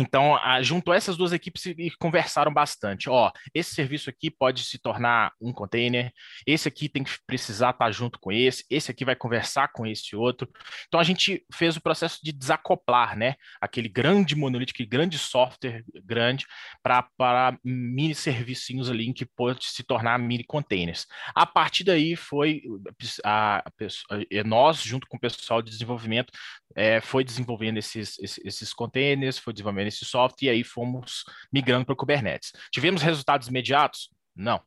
então, 0.00 0.36
a, 0.36 0.62
juntou 0.62 0.94
essas 0.94 1.16
duas 1.16 1.32
equipes 1.32 1.66
e, 1.66 1.90
conversaram 1.98 2.52
bastante. 2.52 3.08
Ó, 3.08 3.30
esse 3.54 3.74
serviço 3.74 4.10
aqui 4.10 4.30
pode 4.30 4.64
se 4.64 4.78
tornar 4.78 5.32
um 5.40 5.52
container, 5.52 6.12
esse 6.46 6.68
aqui 6.68 6.88
tem 6.88 7.04
que 7.04 7.10
precisar 7.26 7.70
estar 7.70 7.90
junto 7.90 8.18
com 8.18 8.32
esse, 8.32 8.64
esse 8.70 8.90
aqui 8.90 9.04
vai 9.04 9.14
conversar 9.14 9.68
com 9.68 9.86
esse 9.86 10.16
outro. 10.16 10.48
Então, 10.88 11.00
a 11.00 11.04
gente 11.04 11.44
fez 11.52 11.76
o 11.76 11.80
processo 11.80 12.18
de 12.22 12.32
desacoplar, 12.32 13.16
né? 13.16 13.34
Aquele 13.60 13.88
grande 13.88 14.34
monolito, 14.34 14.72
aquele 14.72 14.88
grande 14.88 15.18
software 15.18 15.84
grande, 16.04 16.46
para 16.82 17.58
mini 17.64 18.14
servicinhos 18.14 18.90
ali 18.90 19.08
em 19.08 19.12
que 19.12 19.26
pode 19.26 19.66
se 19.66 19.82
tornar 19.82 20.18
mini 20.18 20.44
containers. 20.44 21.06
A 21.34 21.46
partir 21.46 21.84
daí 21.84 22.16
foi 22.16 22.62
a, 23.24 23.58
a, 23.58 23.62
a 24.40 24.44
nós, 24.44 24.82
junto 24.82 25.06
com 25.06 25.16
o 25.16 25.20
pessoal 25.20 25.62
de 25.62 25.70
desenvolvimento, 25.70 26.32
é, 26.74 27.00
foi 27.00 27.24
desenvolvendo 27.24 27.78
esses, 27.78 28.18
esses, 28.18 28.72
containers, 28.72 29.38
foi 29.38 29.52
desenvolvendo 29.52 29.88
esse 29.88 30.04
software 30.04 30.48
e 30.48 30.50
aí 30.50 30.64
fomos 30.64 31.24
migrando 31.52 31.84
para 31.84 31.92
o 31.92 31.96
Kubernetes. 31.96 32.52
Tivemos 32.72 33.02
resultados 33.02 33.48
imediatos? 33.48 34.08
Não 34.34 34.60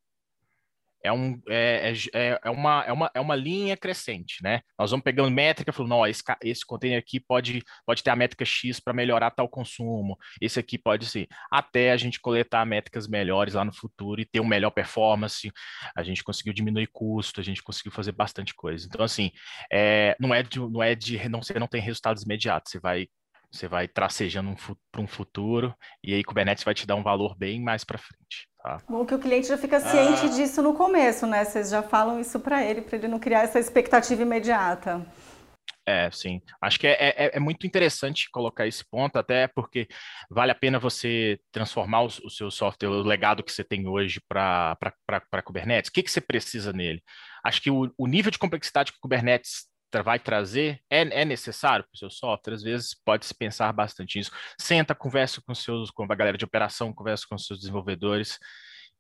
é, 1.04 1.12
um, 1.12 1.40
é, 1.50 1.92
é, 1.92 1.94
é, 2.14 2.40
é, 2.46 2.50
uma, 2.50 2.84
é, 2.86 2.92
uma, 2.94 3.12
é 3.14 3.20
uma 3.20 3.36
linha 3.36 3.76
crescente, 3.76 4.42
né? 4.42 4.62
Nós 4.80 4.92
vamos 4.92 5.04
pegando 5.04 5.30
métrica, 5.30 5.74
falando, 5.74 5.90
não, 5.90 6.08
esse, 6.08 6.24
esse 6.42 6.66
container 6.66 6.98
aqui 6.98 7.20
pode, 7.20 7.62
pode 7.86 8.02
ter 8.02 8.10
a 8.10 8.16
métrica 8.16 8.46
X 8.46 8.80
para 8.80 8.94
melhorar 8.94 9.32
tal 9.32 9.50
consumo, 9.50 10.18
esse 10.40 10.60
aqui 10.60 10.78
pode 10.78 11.06
ser, 11.06 11.28
até 11.52 11.92
a 11.92 11.98
gente 11.98 12.20
coletar 12.20 12.66
métricas 12.66 13.08
melhores 13.08 13.56
lá 13.56 13.66
no 13.66 13.76
futuro 13.76 14.22
e 14.22 14.26
ter 14.26 14.40
uma 14.40 14.54
melhor 14.54 14.72
performance, 14.72 15.52
a 15.96 16.04
gente 16.04 16.24
conseguiu 16.24 16.54
diminuir 16.54 16.88
custo, 16.92 17.42
a 17.42 17.44
gente 17.44 17.62
conseguiu 17.64 17.92
fazer 17.92 18.12
bastante 18.12 18.54
coisa. 18.54 18.86
Então, 18.88 19.04
assim, 19.04 19.32
é, 19.72 20.16
não 20.20 20.34
é 20.34 20.44
de, 20.44 20.60
não 20.60 20.82
é 20.82 20.96
de 20.96 21.28
não, 21.28 21.42
você 21.42 21.60
não 21.60 21.68
tem 21.68 21.82
resultados 21.82 22.24
imediatos, 22.24 22.72
você 22.72 22.80
vai 22.80 23.08
você 23.54 23.68
vai 23.68 23.88
tracejando 23.88 24.50
um, 24.50 24.56
para 24.92 25.02
um 25.02 25.08
futuro 25.08 25.76
e 26.04 26.14
aí 26.14 26.24
Kubernetes 26.24 26.64
vai 26.64 26.74
te 26.74 26.88
dar 26.88 26.96
um 26.96 27.04
valor 27.04 27.38
bem 27.38 27.62
mais 27.62 27.84
para 27.84 28.00
frente. 28.00 28.50
Tá? 28.64 28.78
Bom 28.90 29.06
que 29.06 29.14
o 29.14 29.20
cliente 29.20 29.48
já 29.48 29.58
fica 29.58 29.80
ciente 29.80 30.26
ah. 30.26 30.30
disso 30.30 30.62
no 30.64 30.74
começo, 30.74 31.28
né? 31.28 31.46
Vocês 31.46 31.70
já 31.70 31.84
falam 31.84 32.20
isso 32.20 32.40
para 32.40 32.64
ele, 32.66 32.82
para 32.82 32.98
ele 32.98 33.08
não 33.08 33.20
criar 33.20 33.44
essa 33.44 33.60
expectativa 33.60 34.22
imediata. 34.22 35.06
É, 35.86 36.10
sim. 36.12 36.42
Acho 36.62 36.80
que 36.80 36.88
é, 36.88 36.94
é, 36.94 37.32
é, 37.36 37.40
muito 37.40 37.68
interessante 37.68 38.32
colocar 38.32 38.66
esse 38.66 38.84
ponto, 38.90 39.18
até 39.18 39.48
porque 39.48 39.86
vale 40.30 40.52
a 40.52 40.56
pena 40.56 40.80
você 40.80 41.38
transformar 41.52 42.04
o, 42.04 42.06
o 42.06 42.30
seu 42.30 42.50
software, 42.50 42.88
o 42.88 43.04
legado 43.04 43.44
que 43.44 43.52
você 43.52 43.66
tem 43.66 43.86
hoje 43.86 44.22
para 44.28 44.78
Kubernetes. 45.44 45.90
O 45.90 45.94
que, 45.94 46.02
que 46.02 46.10
você 46.10 46.22
precisa 46.22 46.72
nele? 46.72 47.04
Acho 47.44 47.62
que 47.62 47.70
o, 47.70 47.94
o 47.98 48.08
nível 48.08 48.32
de 48.32 48.40
complexidade 48.40 48.94
que 48.94 48.98
o 48.98 49.02
Kubernetes 49.02 49.68
vai 50.02 50.18
trazer 50.18 50.80
é, 50.90 51.22
é 51.22 51.26
necessário 51.26 51.86
para 51.86 51.94
o 51.94 51.98
seu 51.98 52.10
software? 52.10 52.54
Às 52.54 52.64
vezes 52.64 52.96
pode 53.06 53.26
se 53.26 53.36
pensar 53.36 53.72
bastante 53.74 54.18
nisso. 54.18 54.32
Senta, 54.58 54.96
conversa 54.96 55.42
com, 55.46 55.54
seus, 55.54 55.92
com 55.92 56.04
a 56.04 56.16
galera 56.16 56.38
de 56.38 56.46
operação, 56.46 56.94
conversa 56.94 57.26
com 57.30 57.38
seus 57.38 57.60
desenvolvedores. 57.60 58.40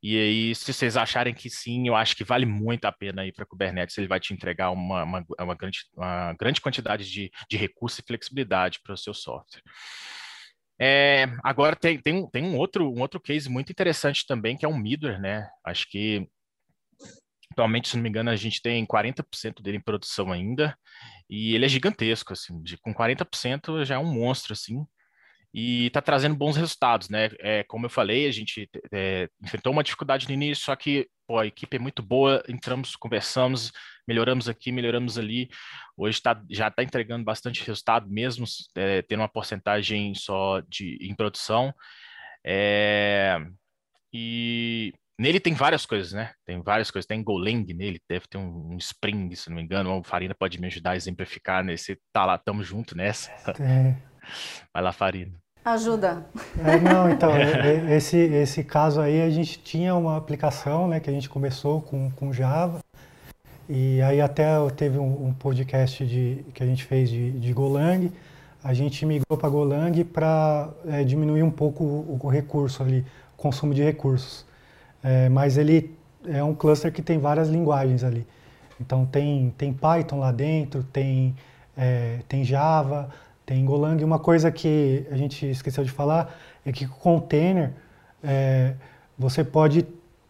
E 0.01 0.17
aí, 0.17 0.53
se 0.53 0.73
vocês 0.73 0.97
acharem 0.97 1.33
que 1.33 1.49
sim, 1.49 1.87
eu 1.87 1.95
acho 1.95 2.13
que 2.15 2.25
vale 2.25 2.45
muito 2.45 2.83
a 2.83 2.91
pena 2.91 3.25
ir 3.25 3.31
para 3.31 3.45
Kubernetes. 3.45 3.97
Ele 3.97 4.07
vai 4.07 4.19
te 4.19 4.33
entregar 4.33 4.69
uma, 4.69 5.03
uma, 5.03 5.25
uma, 5.39 5.55
grande, 5.55 5.79
uma 5.95 6.33
grande 6.33 6.59
quantidade 6.59 7.09
de, 7.09 7.31
de 7.49 7.55
recursos 7.55 7.99
e 7.99 8.03
flexibilidade 8.05 8.81
para 8.83 8.93
o 8.93 8.97
seu 8.97 9.13
software. 9.13 9.61
É, 10.77 11.27
agora 11.41 11.73
tem, 11.75 11.97
tem, 11.99 12.15
um, 12.15 12.29
tem 12.29 12.43
um, 12.43 12.57
outro, 12.57 12.91
um 12.91 12.99
outro 12.99 13.17
case 13.17 13.49
muito 13.49 13.71
interessante 13.71 14.27
também, 14.27 14.57
que 14.57 14.65
é 14.65 14.67
o 14.67 14.77
Midware, 14.77 15.21
né? 15.21 15.47
Acho 15.65 15.89
que 15.89 16.27
Atualmente, 17.53 17.89
se 17.89 17.95
não 17.95 18.03
me 18.03 18.09
engano, 18.09 18.31
a 18.31 18.35
gente 18.35 18.61
tem 18.61 18.85
40% 18.85 19.61
dele 19.61 19.77
em 19.77 19.81
produção 19.81 20.31
ainda, 20.31 20.75
e 21.29 21.53
ele 21.55 21.65
é 21.65 21.69
gigantesco, 21.69 22.33
assim, 22.33 22.61
de, 22.63 22.77
com 22.77 22.93
40% 22.93 23.85
já 23.85 23.95
é 23.95 23.99
um 23.99 24.11
monstro, 24.11 24.53
assim, 24.53 24.83
e 25.53 25.85
está 25.85 26.01
trazendo 26.01 26.35
bons 26.35 26.57
resultados, 26.57 27.09
né? 27.09 27.29
É, 27.39 27.63
como 27.65 27.85
eu 27.85 27.89
falei, 27.89 28.27
a 28.27 28.31
gente 28.31 28.67
é, 28.91 29.29
enfrentou 29.41 29.71
uma 29.71 29.83
dificuldade 29.83 30.27
no 30.27 30.33
início, 30.33 30.65
só 30.65 30.75
que 30.75 31.07
pô, 31.27 31.37
a 31.37 31.45
equipe 31.45 31.77
é 31.77 31.79
muito 31.79 32.01
boa, 32.01 32.43
entramos, 32.49 32.95
conversamos, 32.95 33.71
melhoramos 34.07 34.49
aqui, 34.49 34.71
melhoramos 34.71 35.17
ali. 35.17 35.49
Hoje 35.95 36.19
tá, 36.21 36.41
já 36.49 36.69
está 36.69 36.83
entregando 36.83 37.23
bastante 37.23 37.63
resultado, 37.65 38.09
mesmo 38.09 38.45
é, 38.75 39.03
tendo 39.03 39.19
uma 39.19 39.29
porcentagem 39.29 40.15
só 40.15 40.59
de 40.61 40.97
em 40.99 41.15
produção. 41.15 41.71
É, 42.43 43.37
e 44.11 44.91
Nele 45.19 45.39
tem 45.39 45.53
várias 45.53 45.85
coisas, 45.85 46.11
né? 46.11 46.31
Tem 46.45 46.61
várias 46.61 46.89
coisas. 46.89 47.05
Tem 47.05 47.23
Golang 47.23 47.65
nele, 47.73 48.01
deve 48.09 48.27
ter 48.27 48.37
um, 48.37 48.73
um 48.73 48.77
Spring, 48.77 49.35
se 49.35 49.49
não 49.49 49.57
me 49.57 49.63
engano. 49.63 49.99
O 49.99 50.03
Farina 50.03 50.33
pode 50.33 50.59
me 50.59 50.67
ajudar 50.67 50.91
a 50.91 50.95
exemplificar 50.95 51.63
nesse. 51.63 51.99
Tá 52.11 52.25
lá, 52.25 52.37
tamo 52.37 52.63
junto 52.63 52.97
nessa. 52.97 53.31
É. 53.59 53.95
Vai 54.73 54.83
lá, 54.83 54.91
Farina. 54.91 55.33
Ajuda. 55.63 56.25
É, 56.59 56.77
não, 56.77 57.09
então, 57.09 57.31
esse, 57.89 58.17
esse 58.17 58.63
caso 58.63 58.99
aí, 58.99 59.21
a 59.21 59.29
gente 59.29 59.59
tinha 59.59 59.95
uma 59.95 60.17
aplicação, 60.17 60.89
né, 60.89 60.99
que 60.99 61.09
a 61.09 61.13
gente 61.13 61.29
começou 61.29 61.81
com, 61.81 62.11
com 62.11 62.33
Java. 62.33 62.79
E 63.69 64.01
aí 64.01 64.19
até 64.19 64.45
teve 64.75 64.97
um, 64.97 65.27
um 65.27 65.33
podcast 65.33 66.05
de, 66.05 66.43
que 66.53 66.61
a 66.61 66.65
gente 66.65 66.83
fez 66.83 67.09
de, 67.09 67.31
de 67.31 67.53
Golang. 67.53 68.11
A 68.61 68.73
gente 68.73 69.05
migrou 69.05 69.37
para 69.37 69.47
Golang 69.47 70.03
para 70.03 70.69
é, 70.85 71.03
diminuir 71.03 71.43
um 71.43 71.51
pouco 71.51 71.83
o, 71.83 72.19
o 72.21 72.27
recurso 72.27 72.83
ali, 72.83 73.05
o 73.33 73.37
consumo 73.37 73.73
de 73.73 73.81
recursos. 73.81 74.45
É, 75.03 75.27
mas 75.29 75.57
ele 75.57 75.93
é 76.25 76.43
um 76.43 76.55
cluster 76.55 76.91
que 76.91 77.01
tem 77.01 77.19
várias 77.19 77.49
linguagens 77.49 78.03
ali. 78.03 78.25
Então 78.79 79.05
tem, 79.05 79.53
tem 79.57 79.73
Python 79.73 80.19
lá 80.19 80.31
dentro, 80.31 80.83
tem, 80.83 81.35
é, 81.77 82.19
tem 82.27 82.43
Java, 82.43 83.09
tem 83.45 83.63
Golang. 83.65 84.03
Uma 84.03 84.19
coisa 84.19 84.51
que 84.51 85.05
a 85.11 85.17
gente 85.17 85.45
esqueceu 85.49 85.83
de 85.83 85.91
falar 85.91 86.33
é 86.65 86.71
que 86.71 86.87
com 86.87 87.19
container 87.19 87.71
é, 88.23 88.73
você 89.17 89.43
pode 89.43 89.85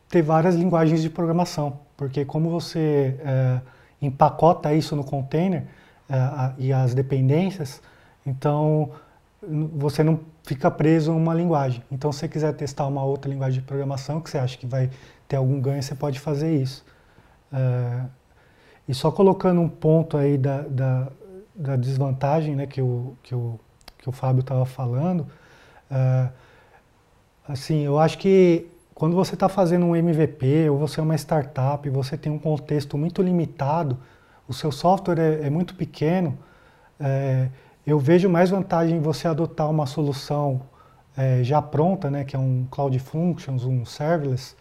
ter 0.10 0.22
várias 0.22 0.56
linguagens 0.56 1.02
de 1.02 1.10
programação, 1.10 1.80
porque 1.96 2.26
como 2.26 2.50
você 2.50 3.16
é, 3.24 3.62
empacota 4.02 4.74
isso 4.74 4.96
no 4.96 5.04
container 5.04 5.64
é, 6.10 6.16
a, 6.16 6.54
e 6.58 6.74
as 6.74 6.94
dependências, 6.94 7.82
então 8.26 8.92
você 9.74 10.04
não 10.04 10.20
fica 10.44 10.70
preso 10.72 11.12
a 11.12 11.16
uma 11.16 11.34
linguagem. 11.34 11.84
Então, 11.92 12.12
se 12.12 12.20
você 12.20 12.28
quiser 12.28 12.54
testar 12.54 12.88
uma 12.88 13.04
outra 13.04 13.30
linguagem 13.30 13.60
de 13.60 13.66
programação 13.66 14.22
que 14.22 14.30
você 14.30 14.38
acha 14.38 14.58
que 14.58 14.66
vai 14.66 14.90
ter 15.28 15.36
algum 15.36 15.60
ganho, 15.60 15.82
você 15.82 15.96
pode 15.96 16.20
fazer 16.20 16.56
isso. 16.56 16.86
É, 17.52 18.06
e 18.88 18.94
só 18.94 19.12
colocando 19.12 19.62
um 19.62 19.70
ponto 19.70 20.18
aí 20.18 20.38
da, 20.38 20.62
da, 20.62 21.08
da 21.56 21.76
desvantagem 21.76 22.56
né, 22.56 22.66
que, 22.66 22.82
o, 22.82 23.16
que, 23.22 23.36
o, 23.36 23.60
que 23.98 24.10
o 24.10 24.12
Fábio 24.12 24.42
estava 24.42 24.66
falando, 24.66 25.28
é, 25.90 26.30
assim, 27.48 27.82
eu 27.82 28.00
acho 28.00 28.18
que 28.18 28.68
quando 28.94 29.16
você 29.16 29.34
está 29.34 29.50
fazendo 29.50 29.86
um 29.86 29.96
MVP 29.96 30.70
ou 30.70 30.78
você 30.78 31.00
é 31.00 31.04
uma 31.04 31.16
startup, 31.16 31.90
você 31.90 32.18
tem 32.18 32.32
um 32.32 32.40
contexto 32.40 32.98
muito 32.98 33.22
limitado, 33.22 33.98
o 34.48 34.54
seu 34.54 34.72
software 34.72 35.20
é, 35.20 35.48
é 35.48 35.50
muito 35.50 35.76
pequeno, 35.76 36.38
é, 37.00 37.50
eu 37.86 38.00
vejo 38.00 38.30
mais 38.30 38.50
vantagem 38.50 38.98
em 38.98 39.02
você 39.02 39.28
adotar 39.28 39.70
uma 39.70 39.86
solução 39.86 40.62
é, 41.16 41.44
já 41.44 41.62
pronta, 41.62 42.10
né, 42.10 42.24
que 42.24 42.36
é 42.36 42.40
um 42.40 42.66
Cloud 42.72 42.98
Functions, 43.00 43.66
um 43.66 43.86
Serverless, 43.86 44.56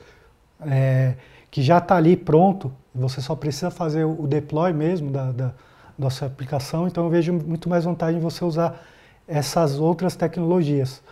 é, 0.60 1.14
que 1.50 1.62
já 1.62 1.78
está 1.78 1.96
ali 1.96 2.16
pronto, 2.16 2.72
você 2.94 3.20
só 3.20 3.34
precisa 3.34 3.70
fazer 3.70 4.04
o 4.04 4.26
deploy 4.26 4.72
mesmo 4.72 5.10
da, 5.10 5.32
da, 5.32 5.52
da 5.98 6.10
sua 6.10 6.26
aplicação, 6.28 6.86
então 6.86 7.04
eu 7.04 7.10
vejo 7.10 7.32
muito 7.32 7.68
mais 7.68 7.84
vantagem 7.84 8.18
em 8.18 8.22
você 8.22 8.44
usar 8.44 8.82
essas 9.26 9.78
outras 9.78 10.16
tecnologias. 10.16 11.02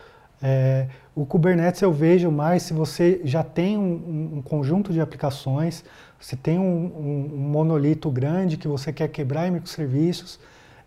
É, 0.43 0.89
o 1.15 1.27
Kubernetes 1.27 1.83
eu 1.83 1.93
vejo 1.93 2.31
mais 2.31 2.63
se 2.63 2.73
você 2.73 3.21
já 3.25 3.43
tem 3.43 3.77
um, 3.77 4.37
um 4.37 4.43
conjunto 4.43 4.93
de 4.93 5.01
aplicações, 5.01 5.85
você 6.19 6.37
tem 6.37 6.59
um, 6.59 6.63
um, 6.63 7.31
um, 7.35 7.39
monolito 7.39 8.11
grande 8.11 8.57
que 8.57 8.69
você 8.69 8.93
quer 8.93 9.09
quebrar 9.09 9.47
em 9.47 9.51
microserviços, 9.51 10.39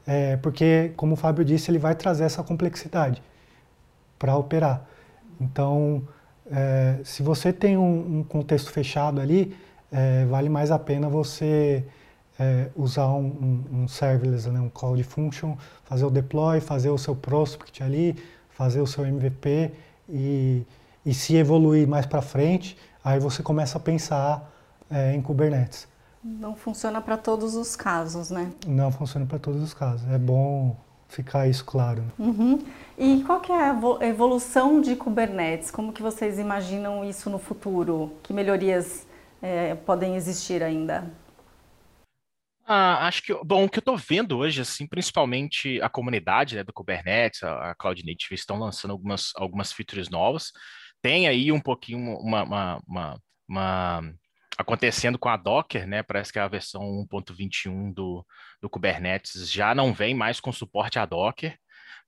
é, 0.05 0.37
porque, 0.37 0.91
como 0.95 1.13
o 1.13 1.15
Fábio 1.15 1.45
disse, 1.45 1.71
ele 1.71 1.79
vai 1.79 1.95
trazer 1.95 2.25
essa 2.25 2.43
complexidade 2.43 3.21
para 4.19 4.35
operar. 4.35 4.85
Então, 5.39 6.03
é, 6.51 6.99
se 7.03 7.23
você 7.23 7.53
tem 7.53 7.77
um, 7.77 8.23
contexto 8.23 8.71
fechado 8.71 9.21
ali, 9.21 9.55
é, 9.91 10.25
vale 10.25 10.49
mais 10.49 10.71
a 10.71 10.79
pena 10.79 11.07
você 11.07 11.85
é, 12.39 12.69
usar 12.75 13.07
um, 13.07 13.63
um, 13.71 13.87
serverless, 13.87 14.49
né, 14.49 14.59
um 14.59 14.69
Cloud 14.69 15.01
Function, 15.03 15.55
fazer 15.83 16.05
o 16.05 16.09
deploy, 16.09 16.59
fazer 16.59 16.89
o 16.89 16.97
seu 16.97 17.15
prospect 17.15 17.81
ali, 17.81 18.15
fazer 18.49 18.81
o 18.81 18.87
seu 18.87 19.05
MVP 19.05 19.71
e, 20.09 20.63
e 21.05 21.13
se 21.13 21.35
evoluir 21.35 21.87
mais 21.87 22.05
para 22.05 22.21
frente, 22.21 22.77
aí 23.03 23.19
você 23.19 23.41
começa 23.41 23.77
a 23.77 23.81
pensar 23.81 24.51
é, 24.89 25.13
em 25.13 25.21
Kubernetes. 25.21 25.87
Não 26.23 26.55
funciona 26.55 27.01
para 27.01 27.17
todos 27.17 27.55
os 27.55 27.75
casos, 27.75 28.29
né? 28.29 28.51
Não 28.65 28.91
funciona 28.91 29.25
para 29.25 29.39
todos 29.39 29.61
os 29.61 29.73
casos. 29.73 30.09
É 30.09 30.17
bom 30.17 30.75
ficar 31.09 31.47
isso 31.47 31.65
claro. 31.65 32.03
Uhum. 32.17 32.63
E 32.97 33.23
qual 33.23 33.41
que 33.41 33.51
é 33.51 33.69
a 33.69 34.07
evolução 34.07 34.81
de 34.81 34.95
Kubernetes? 34.95 35.69
Como 35.69 35.91
que 35.91 36.01
vocês 36.01 36.39
imaginam 36.39 37.03
isso 37.03 37.29
no 37.29 37.37
futuro? 37.37 38.13
Que 38.23 38.31
melhorias 38.33 39.05
é, 39.41 39.75
podem 39.75 40.15
existir 40.15 40.63
ainda? 40.63 41.11
Ah, 42.65 43.07
acho 43.07 43.23
que, 43.23 43.33
bom, 43.43 43.65
o 43.65 43.69
que 43.69 43.77
eu 43.77 43.81
estou 43.81 43.97
vendo 43.97 44.37
hoje, 44.37 44.61
assim, 44.61 44.87
principalmente 44.87 45.81
a 45.81 45.89
comunidade 45.89 46.55
né, 46.55 46.63
do 46.63 46.71
Kubernetes, 46.71 47.43
a, 47.43 47.71
a 47.71 47.75
Cloud 47.75 48.01
Native 48.05 48.35
estão 48.35 48.57
lançando 48.57 48.91
algumas, 48.91 49.33
algumas 49.35 49.73
features 49.73 50.09
novas. 50.09 50.51
Tem 51.01 51.27
aí 51.27 51.51
um 51.51 51.59
pouquinho 51.59 52.17
uma, 52.17 52.43
uma, 52.43 52.81
uma, 52.87 53.21
uma 53.49 54.13
acontecendo 54.57 55.17
com 55.17 55.29
a 55.29 55.37
Docker, 55.37 55.87
né? 55.87 56.03
Parece 56.03 56.31
que 56.31 56.39
a 56.39 56.47
versão 56.47 56.81
1.21 57.11 57.93
do, 57.93 58.25
do 58.61 58.69
Kubernetes 58.69 59.51
já 59.51 59.73
não 59.73 59.93
vem 59.93 60.13
mais 60.13 60.39
com 60.39 60.51
suporte 60.51 60.99
a 60.99 61.05
Docker. 61.05 61.57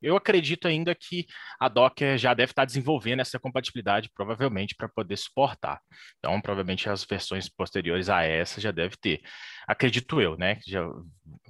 Eu 0.05 0.15
acredito 0.15 0.67
ainda 0.67 0.93
que 0.93 1.25
a 1.59 1.67
Docker 1.67 2.15
já 2.15 2.31
deve 2.35 2.51
estar 2.51 2.63
desenvolvendo 2.63 3.21
essa 3.21 3.39
compatibilidade, 3.39 4.11
provavelmente, 4.13 4.75
para 4.75 4.87
poder 4.87 5.17
suportar. 5.17 5.81
Então, 6.19 6.39
provavelmente 6.39 6.87
as 6.87 7.03
versões 7.03 7.49
posteriores 7.49 8.07
a 8.07 8.21
essa 8.21 8.61
já 8.61 8.69
deve 8.69 8.95
ter. 8.97 9.21
Acredito 9.67 10.21
eu, 10.21 10.37
né? 10.37 10.59
Já 10.67 10.87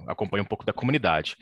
acompanho 0.06 0.42
um 0.42 0.46
pouco 0.46 0.64
da 0.64 0.72
comunidade. 0.72 1.36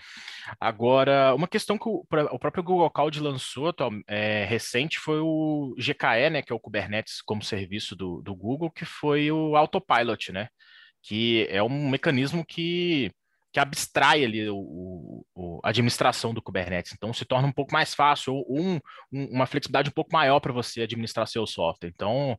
Agora, 0.60 1.32
uma 1.36 1.46
questão 1.46 1.78
que 1.78 1.88
o, 1.88 2.04
o 2.32 2.38
próprio 2.38 2.64
Google 2.64 2.90
Cloud 2.90 3.20
lançou 3.20 3.72
é, 4.08 4.44
recente 4.44 4.98
foi 4.98 5.20
o 5.20 5.72
GKE, 5.78 6.30
né? 6.32 6.42
Que 6.42 6.52
é 6.52 6.56
o 6.56 6.60
Kubernetes 6.60 7.22
como 7.22 7.44
serviço 7.44 7.94
do, 7.94 8.20
do 8.22 8.34
Google, 8.34 8.72
que 8.72 8.84
foi 8.84 9.30
o 9.30 9.54
Autopilot, 9.54 10.32
né? 10.32 10.48
Que 11.00 11.46
é 11.48 11.62
um 11.62 11.88
mecanismo 11.88 12.44
que 12.44 13.12
que 13.54 13.60
abstrai 13.60 14.24
ali 14.24 14.50
o, 14.50 15.24
o, 15.32 15.60
a 15.62 15.68
administração 15.68 16.34
do 16.34 16.42
Kubernetes. 16.42 16.92
Então, 16.92 17.12
se 17.12 17.24
torna 17.24 17.46
um 17.46 17.52
pouco 17.52 17.72
mais 17.72 17.94
fácil, 17.94 18.34
ou 18.34 18.60
um, 18.60 18.80
um, 19.12 19.26
uma 19.26 19.46
flexibilidade 19.46 19.90
um 19.90 19.92
pouco 19.92 20.12
maior 20.12 20.40
para 20.40 20.52
você 20.52 20.82
administrar 20.82 21.28
seu 21.28 21.46
software. 21.46 21.88
Então, 21.88 22.36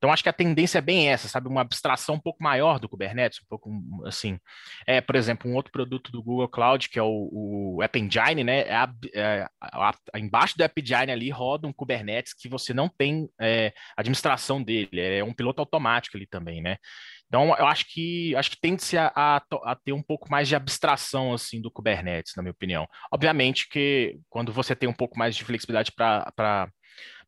então, 0.00 0.10
acho 0.10 0.22
que 0.22 0.30
a 0.30 0.32
tendência 0.32 0.78
é 0.78 0.80
bem 0.80 1.10
essa, 1.10 1.28
sabe? 1.28 1.46
Uma 1.46 1.60
abstração 1.60 2.14
um 2.14 2.20
pouco 2.20 2.42
maior 2.42 2.80
do 2.80 2.88
Kubernetes, 2.88 3.38
um 3.42 3.46
pouco 3.46 3.70
assim. 4.06 4.38
É, 4.86 4.98
por 4.98 5.14
exemplo, 5.14 5.50
um 5.50 5.54
outro 5.54 5.70
produto 5.70 6.10
do 6.10 6.22
Google 6.22 6.48
Cloud, 6.48 6.88
que 6.88 6.98
é 6.98 7.02
o, 7.02 7.28
o 7.76 7.82
App 7.82 7.98
Engine, 7.98 8.42
né? 8.42 8.60
É 8.62 8.74
a, 8.74 8.90
é, 9.14 9.46
a, 9.60 9.94
a, 10.14 10.18
embaixo 10.18 10.56
do 10.56 10.64
App 10.64 10.80
Engine 10.80 11.12
ali 11.12 11.28
roda 11.28 11.68
um 11.68 11.72
Kubernetes 11.72 12.32
que 12.32 12.48
você 12.48 12.72
não 12.72 12.88
tem 12.88 13.28
é, 13.38 13.74
administração 13.94 14.62
dele, 14.62 14.88
é 15.02 15.22
um 15.22 15.34
piloto 15.34 15.60
automático 15.60 16.16
ali 16.16 16.26
também, 16.26 16.62
né? 16.62 16.78
Então, 17.26 17.54
eu 17.58 17.66
acho 17.66 17.84
que 17.92 18.34
acho 18.36 18.50
que 18.52 18.60
tende-se 18.60 18.96
a, 18.96 19.12
a, 19.14 19.42
a, 19.64 19.76
ter 19.76 19.92
um 19.92 20.02
pouco 20.02 20.30
mais 20.30 20.48
de 20.48 20.56
abstração 20.56 21.34
assim 21.34 21.60
do 21.60 21.70
Kubernetes, 21.70 22.32
na 22.34 22.42
minha 22.42 22.52
opinião. 22.52 22.88
Obviamente 23.12 23.68
que 23.68 24.18
quando 24.30 24.50
você 24.50 24.74
tem 24.74 24.88
um 24.88 24.94
pouco 24.94 25.18
mais 25.18 25.36
de 25.36 25.44
flexibilidade 25.44 25.92
para 25.92 26.70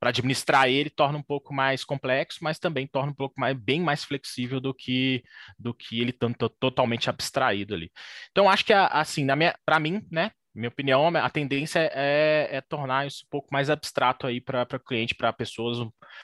administrar 0.00 0.68
ele, 0.68 0.90
torna 0.90 1.18
um 1.18 1.22
pouco 1.22 1.54
mais 1.54 1.84
complexo, 1.84 2.38
mas 2.42 2.58
também 2.58 2.86
torna 2.86 3.12
um 3.12 3.14
pouco 3.14 3.40
mais 3.40 3.56
bem 3.56 3.80
mais 3.80 4.04
flexível 4.04 4.60
do 4.60 4.74
que 4.74 5.22
do 5.58 5.72
que 5.72 6.00
ele 6.00 6.12
tanto 6.12 6.48
totalmente 6.48 7.08
abstraído 7.08 7.74
ali. 7.74 7.90
Então, 8.30 8.48
acho 8.48 8.64
que 8.64 8.72
assim, 8.72 9.26
para 9.64 9.78
mim, 9.78 10.04
né, 10.10 10.30
minha 10.54 10.68
opinião, 10.68 11.08
a 11.16 11.30
tendência 11.30 11.90
é, 11.94 12.48
é, 12.50 12.60
tornar 12.60 13.06
isso 13.06 13.24
um 13.24 13.30
pouco 13.30 13.48
mais 13.50 13.70
abstrato 13.70 14.26
aí 14.26 14.40
para 14.40 14.66
o 14.74 14.80
cliente, 14.80 15.14
para 15.14 15.32
pessoas, 15.32 15.78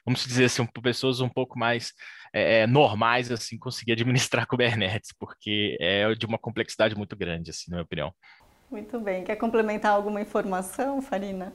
vamos 0.04 0.24
dizer 0.24 0.44
assim, 0.44 0.66
pessoas 0.82 1.20
um 1.20 1.28
pouco 1.28 1.58
mais 1.58 1.92
é, 2.32 2.60
é, 2.60 2.66
normais, 2.66 3.32
assim, 3.32 3.58
conseguir 3.58 3.92
administrar 3.92 4.44
Kubernetes, 4.46 5.12
porque 5.18 5.78
é 5.80 6.14
de 6.14 6.26
uma 6.26 6.38
complexidade 6.38 6.94
muito 6.94 7.16
grande, 7.16 7.50
assim, 7.50 7.70
na 7.70 7.76
minha 7.76 7.84
opinião. 7.84 8.14
Muito 8.70 9.00
bem. 9.00 9.24
Quer 9.24 9.36
complementar 9.36 9.92
alguma 9.92 10.20
informação, 10.20 11.00
Farina? 11.00 11.54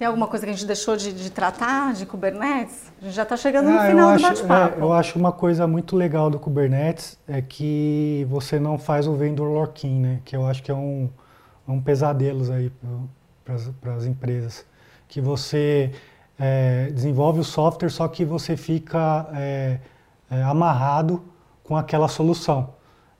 Tem 0.00 0.06
alguma 0.06 0.26
coisa 0.26 0.46
que 0.46 0.50
a 0.50 0.54
gente 0.54 0.64
deixou 0.64 0.96
de, 0.96 1.12
de 1.12 1.28
tratar 1.28 1.92
de 1.92 2.06
Kubernetes? 2.06 2.90
A 3.02 3.04
gente 3.04 3.14
já 3.14 3.22
está 3.22 3.36
chegando 3.36 3.68
no 3.68 3.78
ah, 3.78 3.86
final 3.86 4.16
do 4.16 4.22
bate-papo. 4.22 4.80
É, 4.80 4.82
eu 4.82 4.94
acho 4.94 5.18
uma 5.18 5.30
coisa 5.30 5.66
muito 5.66 5.94
legal 5.94 6.30
do 6.30 6.38
Kubernetes 6.38 7.18
é 7.28 7.42
que 7.42 8.26
você 8.30 8.58
não 8.58 8.78
faz 8.78 9.06
o 9.06 9.12
vendor 9.12 9.50
lock-in, 9.52 10.00
né? 10.00 10.20
Que 10.24 10.34
eu 10.34 10.46
acho 10.46 10.62
que 10.62 10.70
é 10.70 10.74
um, 10.74 11.10
um 11.68 11.82
pesadelo 11.82 12.50
aí 12.50 12.72
para 13.44 13.94
as 13.94 14.06
empresas. 14.06 14.64
Que 15.06 15.20
você 15.20 15.92
é, 16.38 16.86
desenvolve 16.94 17.40
o 17.40 17.44
software, 17.44 17.90
só 17.90 18.08
que 18.08 18.24
você 18.24 18.56
fica 18.56 19.28
é, 19.34 19.80
é, 20.30 20.42
amarrado 20.44 21.22
com 21.62 21.76
aquela 21.76 22.08
solução. 22.08 22.70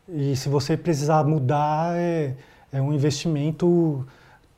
E 0.09 0.35
se 0.35 0.49
você 0.49 0.79
precisar 0.79 1.25
mudar, 1.25 1.95
é, 1.95 2.37
é, 2.73 2.81
um 2.81 2.91
investimento, 2.91 4.07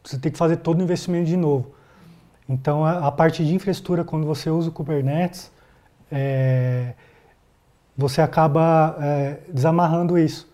você 0.04 0.16
tem 0.16 0.30
que 0.30 0.38
fazer 0.38 0.58
todo 0.58 0.78
o 0.78 0.82
investimento 0.85 1.26
de 1.26 1.37
novo. 1.37 1.81
Então, 2.48 2.85
a, 2.85 3.07
a 3.07 3.12
parte 3.12 3.44
de 3.44 3.55
infraestrutura, 3.55 4.05
quando 4.05 4.26
você 4.26 4.50
usa 4.50 4.68
o 4.68 4.72
Kubernetes, 4.72 5.50
é, 6.11 6.94
você 7.96 8.20
acaba 8.20 8.96
é, 9.00 9.40
desamarrando 9.52 10.18
isso. 10.18 10.50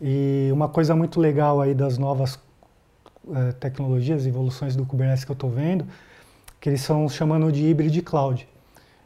E 0.00 0.48
uma 0.52 0.68
coisa 0.68 0.94
muito 0.94 1.20
legal 1.20 1.60
aí 1.60 1.74
das 1.74 1.98
novas 1.98 2.38
tecnologias, 3.60 4.26
evoluções 4.26 4.74
do 4.74 4.84
Kubernetes 4.84 5.24
que 5.24 5.30
eu 5.30 5.34
estou 5.34 5.50
vendo, 5.50 5.86
que 6.60 6.68
eles 6.68 6.80
estão 6.80 7.08
chamando 7.08 7.52
de 7.52 7.62
hybrid 7.62 8.02
cloud. 8.02 8.48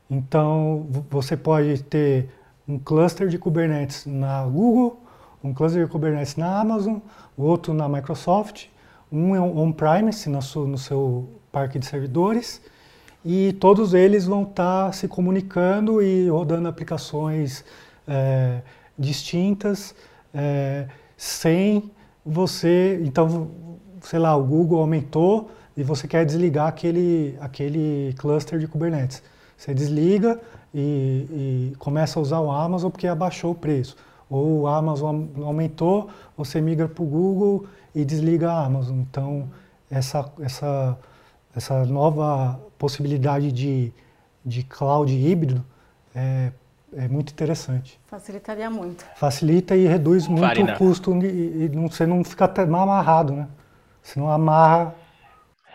Então, 0.08 0.86
você 1.10 1.36
pode 1.36 1.82
ter 1.84 2.30
um 2.66 2.78
cluster 2.78 3.28
de 3.28 3.38
Kubernetes 3.38 4.06
na 4.06 4.44
Google, 4.44 5.00
um 5.42 5.52
cluster 5.52 5.84
de 5.84 5.90
Kubernetes 5.90 6.36
na 6.36 6.60
Amazon, 6.60 6.98
outro 7.36 7.74
na 7.74 7.88
Microsoft, 7.88 8.66
um 9.10 9.32
on-premise 9.32 10.28
no, 10.28 10.38
no 10.66 10.78
seu 10.78 11.28
parque 11.54 11.78
de 11.78 11.86
servidores, 11.86 12.60
e 13.24 13.52
todos 13.54 13.94
eles 13.94 14.26
vão 14.26 14.42
estar 14.42 14.92
se 14.92 15.06
comunicando 15.06 16.02
e 16.02 16.28
rodando 16.28 16.66
aplicações 16.66 17.64
é, 18.08 18.60
distintas, 18.98 19.94
é, 20.34 20.86
sem 21.16 21.90
você. 22.26 23.00
Então, 23.04 23.48
sei 24.02 24.18
lá, 24.18 24.36
o 24.36 24.42
Google 24.42 24.80
aumentou 24.80 25.48
e 25.76 25.82
você 25.84 26.08
quer 26.08 26.26
desligar 26.26 26.66
aquele, 26.66 27.36
aquele 27.40 28.12
cluster 28.18 28.58
de 28.58 28.66
Kubernetes. 28.66 29.22
Você 29.56 29.72
desliga 29.72 30.40
e, 30.74 31.70
e, 31.70 31.76
começa 31.78 32.18
a 32.18 32.22
usar 32.22 32.40
o 32.40 32.50
Amazon 32.50 32.90
porque 32.90 33.06
abaixou 33.06 33.52
o 33.52 33.54
preço. 33.54 33.96
Ou 34.28 34.62
o 34.62 34.66
Amazon 34.66 35.26
aumentou, 35.42 36.08
você 36.36 36.60
migra 36.60 36.88
para 36.88 37.02
o 37.02 37.06
Google 37.06 37.66
e 37.94 38.04
desliga 38.04 38.50
a 38.50 38.64
Amazon. 38.64 38.98
Então, 38.98 39.48
essa, 39.90 40.28
essa, 40.40 40.98
essa 41.56 41.84
nova 41.84 42.60
possibilidade 42.78 43.52
de, 43.52 43.92
de 44.44 44.62
cloud 44.62 45.12
híbrido 45.12 45.64
é, 46.14 46.52
é 46.96 47.08
muito 47.08 47.32
interessante. 47.32 48.00
Facilitaria 48.06 48.70
muito. 48.70 49.04
Facilita 49.16 49.76
e 49.76 49.86
reduz 49.86 50.26
muito 50.26 50.46
Farina. 50.46 50.74
o 50.74 50.78
custo 50.78 51.14
e, 51.24 51.64
e 51.64 51.68
não, 51.68 51.88
você 51.88 52.06
não 52.06 52.22
fica 52.24 52.44
até 52.44 52.62
amarrado, 52.62 53.32
né? 53.32 53.48
Você 54.02 54.20
não 54.20 54.30
amarra 54.30 54.94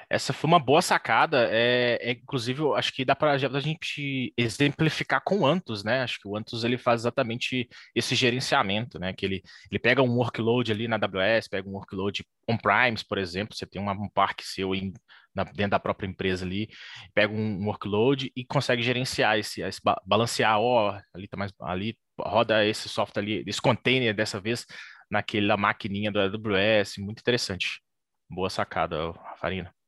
Essa 0.10 0.34
foi 0.34 0.48
uma 0.48 0.60
boa 0.60 0.82
sacada. 0.82 1.48
É, 1.52 2.00
é, 2.02 2.12
inclusive, 2.13 2.62
eu 2.62 2.76
acho 2.76 2.91
que 2.91 3.06
dá 3.06 3.15
para 3.15 3.34
a 3.34 3.38
gente 3.38 4.34
exemplificar 4.36 5.22
com 5.24 5.39
o 5.41 5.45
Antus, 5.45 5.84
né? 5.84 6.02
Acho 6.02 6.19
que 6.19 6.28
o 6.28 6.36
Antus 6.36 6.63
ele 6.63 6.78
faz 6.78 7.02
exatamente 7.02 7.69
esse 7.93 8.15
gerenciamento, 8.15 8.98
né? 8.98 9.13
Que 9.13 9.26
ele, 9.26 9.43
ele 9.69 9.80
pega 9.80 10.02
um 10.02 10.15
workload 10.17 10.72
ali 10.72 10.88
na 10.88 10.95
AWS, 10.95 11.48
pega 11.50 11.69
um 11.69 11.74
workload 11.74 12.26
on-primes, 12.48 13.04
por 13.04 13.17
exemplo, 13.19 13.56
você 13.56 13.65
tem 13.67 13.80
uma, 13.82 13.93
um 13.93 14.10
parque 14.10 14.43
seu 14.43 14.74
em, 14.74 14.91
na, 15.34 15.43
dentro 15.43 15.72
da 15.72 15.80
própria 15.80 16.08
empresa 16.08 16.43
ali, 16.43 16.69
pega 17.13 17.32
um 17.32 17.65
workload 17.67 18.32
e 18.36 18.43
consegue 18.45 18.82
gerenciar 18.82 19.38
esse, 19.38 19.62
esse 19.62 19.80
ba- 19.84 20.02
balancear, 20.06 20.60
ó, 20.60 21.00
ali 21.13 21.28
tá 21.28 21.38
mais 21.38 21.52
ali 21.62 21.95
roda 22.19 22.65
esse 22.65 22.89
software 22.89 23.22
ali, 23.24 23.43
esse 23.48 23.62
container 23.62 24.13
dessa 24.13 24.39
vez 24.39 24.65
naquela 25.10 25.56
maquininha 25.58 26.12
do 26.12 26.19
AWS, 26.19 26.98
muito 26.98 27.19
interessante. 27.19 27.82
Boa 28.30 28.50
sacada, 28.50 29.13
Farina. 29.38 29.79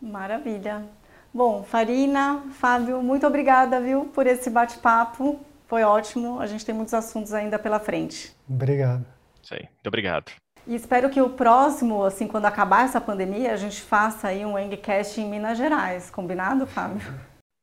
Maravilha. 0.00 0.84
Bom, 1.32 1.62
Farina, 1.62 2.42
Fábio, 2.52 3.02
muito 3.02 3.26
obrigada, 3.26 3.80
viu, 3.80 4.06
por 4.06 4.26
esse 4.26 4.48
bate-papo. 4.48 5.38
Foi 5.66 5.82
ótimo. 5.82 6.40
A 6.40 6.46
gente 6.46 6.64
tem 6.64 6.74
muitos 6.74 6.94
assuntos 6.94 7.34
ainda 7.34 7.58
pela 7.58 7.78
frente. 7.78 8.34
Obrigado. 8.48 9.04
Isso 9.42 9.54
aí. 9.54 9.62
Muito 9.62 9.86
obrigado. 9.86 10.32
E 10.66 10.74
espero 10.74 11.08
que 11.10 11.20
o 11.20 11.30
próximo, 11.30 12.02
assim, 12.02 12.26
quando 12.26 12.46
acabar 12.46 12.84
essa 12.84 13.00
pandemia, 13.00 13.52
a 13.52 13.56
gente 13.56 13.80
faça 13.80 14.28
aí 14.28 14.44
um 14.44 14.58
Engcast 14.58 15.20
em 15.20 15.28
Minas 15.28 15.58
Gerais. 15.58 16.10
Combinado, 16.10 16.66
Fábio? 16.66 17.02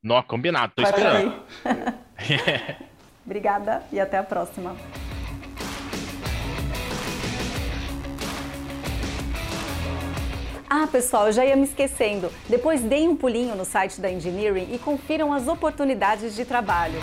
Nó, 0.02 0.22
combinado, 0.22 0.72
tô 0.74 0.82
Vai 0.82 0.90
esperando. 0.90 1.42
Obrigada 3.24 3.82
e 3.90 3.98
até 3.98 4.18
a 4.18 4.22
próxima. 4.22 4.76
Ah, 10.76 10.88
pessoal, 10.88 11.28
eu 11.28 11.32
já 11.32 11.46
ia 11.46 11.54
me 11.54 11.62
esquecendo. 11.62 12.28
Depois 12.48 12.80
deem 12.80 13.08
um 13.08 13.14
pulinho 13.14 13.54
no 13.54 13.64
site 13.64 14.00
da 14.00 14.10
Engineering 14.10 14.74
e 14.74 14.76
confiram 14.76 15.32
as 15.32 15.46
oportunidades 15.46 16.34
de 16.34 16.44
trabalho. 16.44 16.98